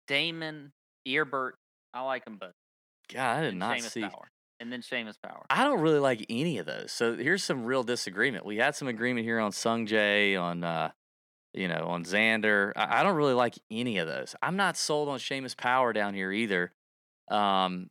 [0.09, 0.71] Dahmen
[1.07, 1.55] Herbert.
[1.93, 2.53] I like them both.
[3.13, 4.01] God, I did and not Seamus see.
[4.01, 4.31] Power.
[4.59, 5.43] And then Seamus Power.
[5.49, 6.91] I don't really like any of those.
[6.91, 8.45] So here's some real disagreement.
[8.45, 10.91] We had some agreement here on Sung Jae, on uh,
[11.53, 12.71] you know, on Xander.
[12.75, 14.35] I, I don't really like any of those.
[14.41, 16.71] I'm not sold on Seamus Power down here either.
[17.29, 17.89] Um,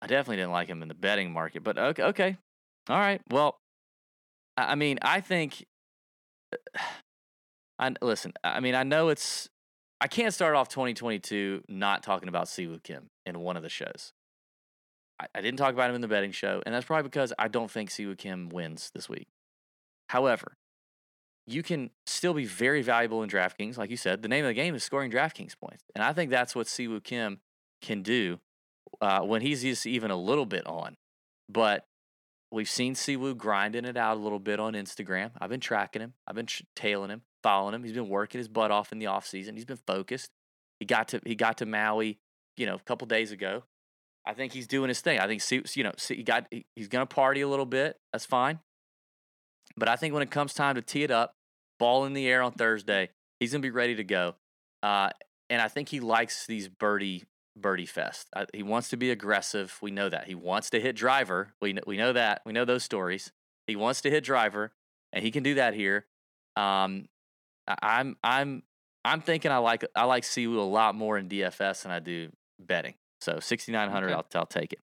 [0.00, 2.36] I definitely didn't like him in the betting market, but okay, okay,
[2.88, 3.20] all right.
[3.30, 3.58] Well,
[4.56, 5.66] I, mean, I think.
[7.80, 8.32] I listen.
[8.42, 9.48] I mean, I know it's.
[10.00, 13.68] I can't start off 2022 not talking about Si Woo Kim in one of the
[13.68, 14.12] shows.
[15.20, 17.48] I, I didn't talk about him in the betting show, and that's probably because I
[17.48, 19.28] don't think Si Woo Kim wins this week.
[20.08, 20.56] However,
[21.46, 23.78] you can still be very valuable in DraftKings.
[23.78, 25.84] Like you said, the name of the game is scoring DraftKings points.
[25.94, 27.40] And I think that's what Si Woo Kim
[27.80, 28.40] can do
[29.00, 30.96] uh, when he's just even a little bit on.
[31.48, 31.84] But
[32.50, 35.30] we've seen Si Woo grinding it out a little bit on Instagram.
[35.40, 37.82] I've been tracking him, I've been tailing him, following him.
[37.84, 39.54] He's been working his butt off in the offseason.
[39.54, 40.30] He's been focused.
[40.80, 42.18] He got to he got to Maui,
[42.56, 43.64] you know, a couple days ago.
[44.26, 45.18] I think he's doing his thing.
[45.18, 47.96] I think Si- you know he got he- he's going to party a little bit.
[48.12, 48.60] That's fine.
[49.76, 51.34] But I think when it comes time to tee it up,
[51.78, 54.34] ball in the air on Thursday, he's going to be ready to go.
[54.82, 55.10] Uh,
[55.50, 57.24] and I think he likes these birdie
[57.60, 58.28] birdie fest.
[58.34, 59.76] I, he wants to be aggressive.
[59.82, 60.26] We know that.
[60.26, 61.54] He wants to hit driver.
[61.60, 62.42] We kn- we know that.
[62.46, 63.32] We know those stories.
[63.66, 64.72] He wants to hit driver,
[65.12, 66.06] and he can do that here.
[66.56, 67.08] Um,
[67.66, 68.62] I, I'm I'm
[69.04, 71.98] I'm thinking I like I like Si Woo a lot more in DFS than I
[71.98, 72.94] do betting.
[73.20, 74.14] So 6900, Okay.
[74.14, 74.80] I'll I'll take it.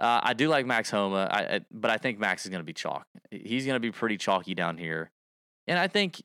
[0.00, 2.64] Uh, I do like Max Homa, I, I, but I think Max is going to
[2.64, 3.04] be chalk.
[3.32, 5.10] He's going to be pretty chalky down here,
[5.66, 6.22] and I think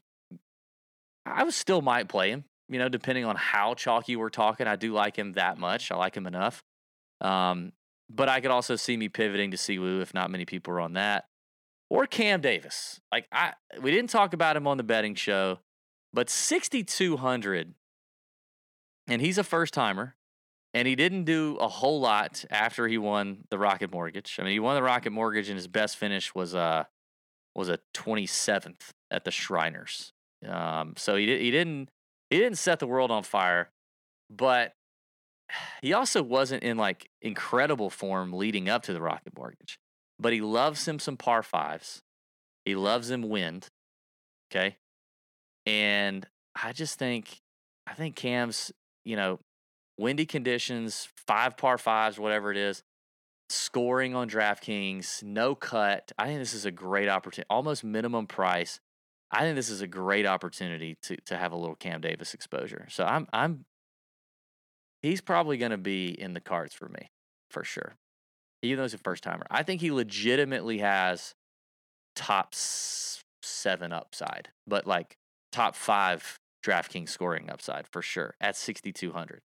[1.25, 2.43] I was still might play him.
[2.69, 5.91] You know, depending on how chalky we're talking, I do like him that much.
[5.91, 6.63] I like him enough.
[7.21, 7.73] Um,
[8.09, 10.81] but I could also see me pivoting to Si Woo if not many people are
[10.81, 11.25] on that,
[11.89, 12.99] or Cam Davis.
[13.11, 15.59] Like I, we didn't talk about him on the betting show,
[16.13, 17.73] but 6200,
[19.07, 20.15] and he's a first timer.
[20.75, 24.37] And he didn't do a whole lot after he won the Rocket Mortgage.
[24.39, 26.85] I mean, he won the Rocket Mortgage, and his best finish was uh
[27.55, 30.13] was a 27th at the Shriners.
[30.47, 31.89] Um, so he he didn't
[32.33, 33.69] he didn't set the world on fire,
[34.27, 34.73] but
[35.83, 39.77] he also wasn't in like incredible form leading up to the Rocket Mortgage.
[40.19, 42.01] But he loves him some par fives.
[42.65, 43.67] He loves him wind.
[44.51, 44.77] Okay,
[45.67, 46.25] and
[46.59, 47.39] I just think
[47.85, 48.71] I think Cam's
[49.05, 49.39] you know
[49.99, 52.81] windy conditions, five par fives, whatever it is,
[53.49, 56.11] scoring on DraftKings, no cut.
[56.17, 58.79] I think this is a great opportunity, almost minimum price.
[59.33, 62.87] I think this is a great opportunity to to have a little Cam Davis exposure.
[62.89, 63.65] So I'm I'm
[65.01, 67.09] he's probably going to be in the cards for me
[67.49, 67.95] for sure.
[68.61, 71.33] Even though he's a first timer, I think he legitimately has
[72.15, 75.17] top seven upside, but like
[75.51, 79.41] top five DraftKings scoring upside for sure at 6,200.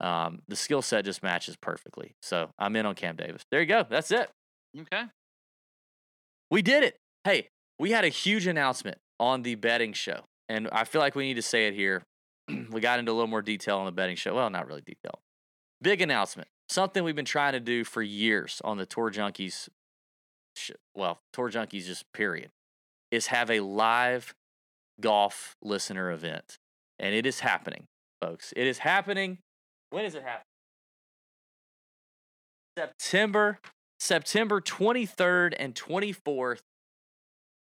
[0.00, 2.14] Um, the skill set just matches perfectly.
[2.22, 3.44] So I'm in on Cam Davis.
[3.50, 3.84] There you go.
[3.88, 4.30] That's it.
[4.78, 5.04] Okay.
[6.50, 6.96] We did it.
[7.24, 7.48] Hey,
[7.78, 11.34] we had a huge announcement on the betting show, and I feel like we need
[11.34, 12.02] to say it here.
[12.70, 14.34] we got into a little more detail on the betting show.
[14.34, 15.20] Well, not really detail.
[15.82, 16.48] Big announcement.
[16.68, 19.68] Something we've been trying to do for years on the Tour Junkies.
[20.56, 22.50] sh- Well, Tour Junkies just period
[23.10, 24.34] is have a live
[25.00, 26.58] golf listener event,
[26.98, 27.86] and it is happening,
[28.20, 28.52] folks.
[28.56, 29.38] It is happening.
[29.90, 30.44] When is it happening?
[32.76, 33.58] September
[34.00, 36.60] September 23rd and 24th.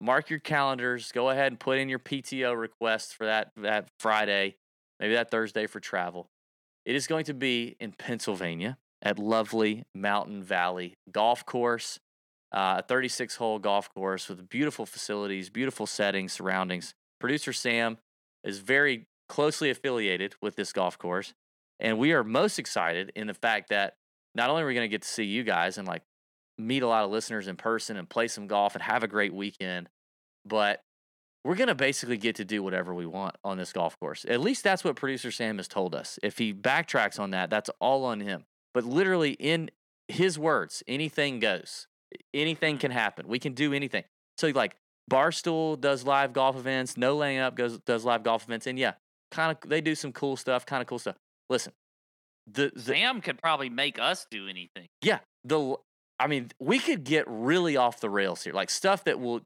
[0.03, 1.13] Mark your calendars.
[1.13, 4.57] Go ahead and put in your PTO requests for that that Friday,
[4.99, 6.29] maybe that Thursday for travel.
[6.85, 12.01] It is going to be in Pennsylvania at lovely Mountain Valley Golf Course,
[12.51, 16.95] uh, a 36 hole golf course with beautiful facilities, beautiful settings, surroundings.
[17.21, 17.99] Producer Sam
[18.43, 21.33] is very closely affiliated with this golf course.
[21.79, 23.95] And we are most excited in the fact that
[24.35, 26.03] not only are we going to get to see you guys and like
[26.59, 29.33] meet a lot of listeners in person and play some golf and have a great
[29.33, 29.89] weekend,
[30.45, 30.81] but
[31.45, 34.25] we're going to basically get to do whatever we want on this golf course.
[34.29, 36.19] At least that's what producer Sam has told us.
[36.23, 38.45] If he backtracks on that, that's all on him.
[38.75, 39.71] But literally, in
[40.09, 41.87] his words, anything goes.
[42.33, 42.81] Anything mm-hmm.
[42.81, 43.27] can happen.
[43.27, 44.05] We can do anything.
[44.39, 44.77] So, like,
[45.11, 46.97] Barstool does live golf events.
[46.97, 48.93] No laying up goes does live golf events, and yeah,
[49.31, 50.65] kind of they do some cool stuff.
[50.65, 51.17] Kind of cool stuff.
[51.51, 51.73] Listen,
[52.47, 54.87] the, the Sam could probably make us do anything.
[55.03, 55.77] yeah, the
[56.23, 58.53] I mean, we could get really off the rails here.
[58.53, 59.41] Like stuff that will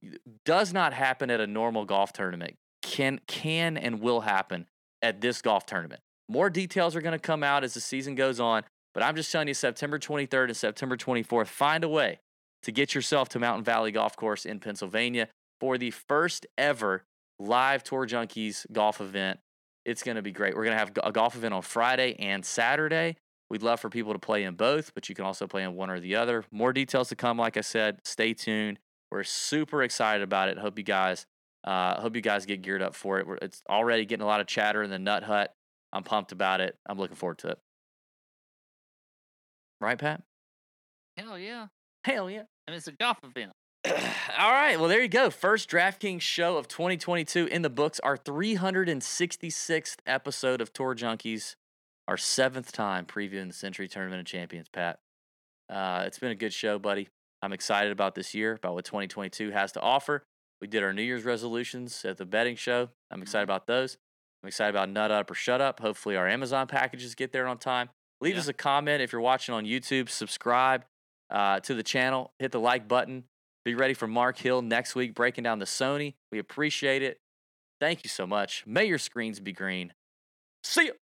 [0.45, 4.67] does not happen at a normal golf tournament can can and will happen
[5.01, 6.03] at this golf tournament.
[6.29, 8.63] More details are going to come out as the season goes on,
[8.93, 12.19] but I'm just telling you September 23rd and September 24th, find a way
[12.63, 15.29] to get yourself to Mountain Valley Golf Course in Pennsylvania
[15.61, 17.05] for the first ever
[17.39, 19.41] live Tour Junkies golf event.
[19.87, 20.55] It's going to be great.
[20.55, 23.17] We're going to have a golf event on Friday and Saturday.
[23.49, 25.91] We'd love for people to play in both, but you can also play in one
[25.91, 26.45] or the other.
[26.51, 27.39] More details to come.
[27.39, 28.79] Like I said, stay tuned.
[29.11, 30.59] We're super excited about it.
[30.59, 31.27] Hope you guys,
[31.65, 33.27] uh, hope you guys get geared up for it.
[33.27, 35.55] We're, it's already getting a lot of chatter in the Nut Hut.
[35.93, 36.77] I'm pumped about it.
[36.89, 37.59] I'm looking forward to it.
[39.81, 40.23] Right, Pat?
[41.17, 41.69] Hell yeah.
[42.05, 42.43] Hell yeah.
[42.67, 43.53] And it's a golf event.
[43.87, 44.79] All right.
[44.79, 45.31] Well, there you go.
[45.31, 48.01] First DraftKings show of 2022 in the books.
[48.01, 51.55] Our 366th episode of Tour Junkies.
[52.09, 55.01] Our seventh time previewing the Sentry Tournament of Champions, Pat.
[55.69, 57.09] Uh, it's been a good show, buddy.
[57.43, 60.23] I'm excited about this year, about what 2022 has to offer.
[60.61, 62.91] We did our New Year's resolutions at the betting show.
[63.11, 63.99] I'm excited about those.
[64.43, 65.81] I'm excited about Nut Up or Shut Up.
[65.81, 67.91] Hopefully, our Amazon packages get there on time.
[68.21, 68.41] Leave Yeah.
[68.41, 70.09] us a comment if you're watching on YouTube.
[70.09, 70.85] Subscribe
[71.31, 72.33] uh, to the channel.
[72.39, 73.25] Hit the like button.
[73.65, 76.15] Be ready for Mark Hill next week breaking down the Sony.
[76.31, 77.19] We appreciate it.
[77.81, 78.63] Thank you so much.
[78.65, 79.93] May your screens be green.
[80.63, 80.93] See ya.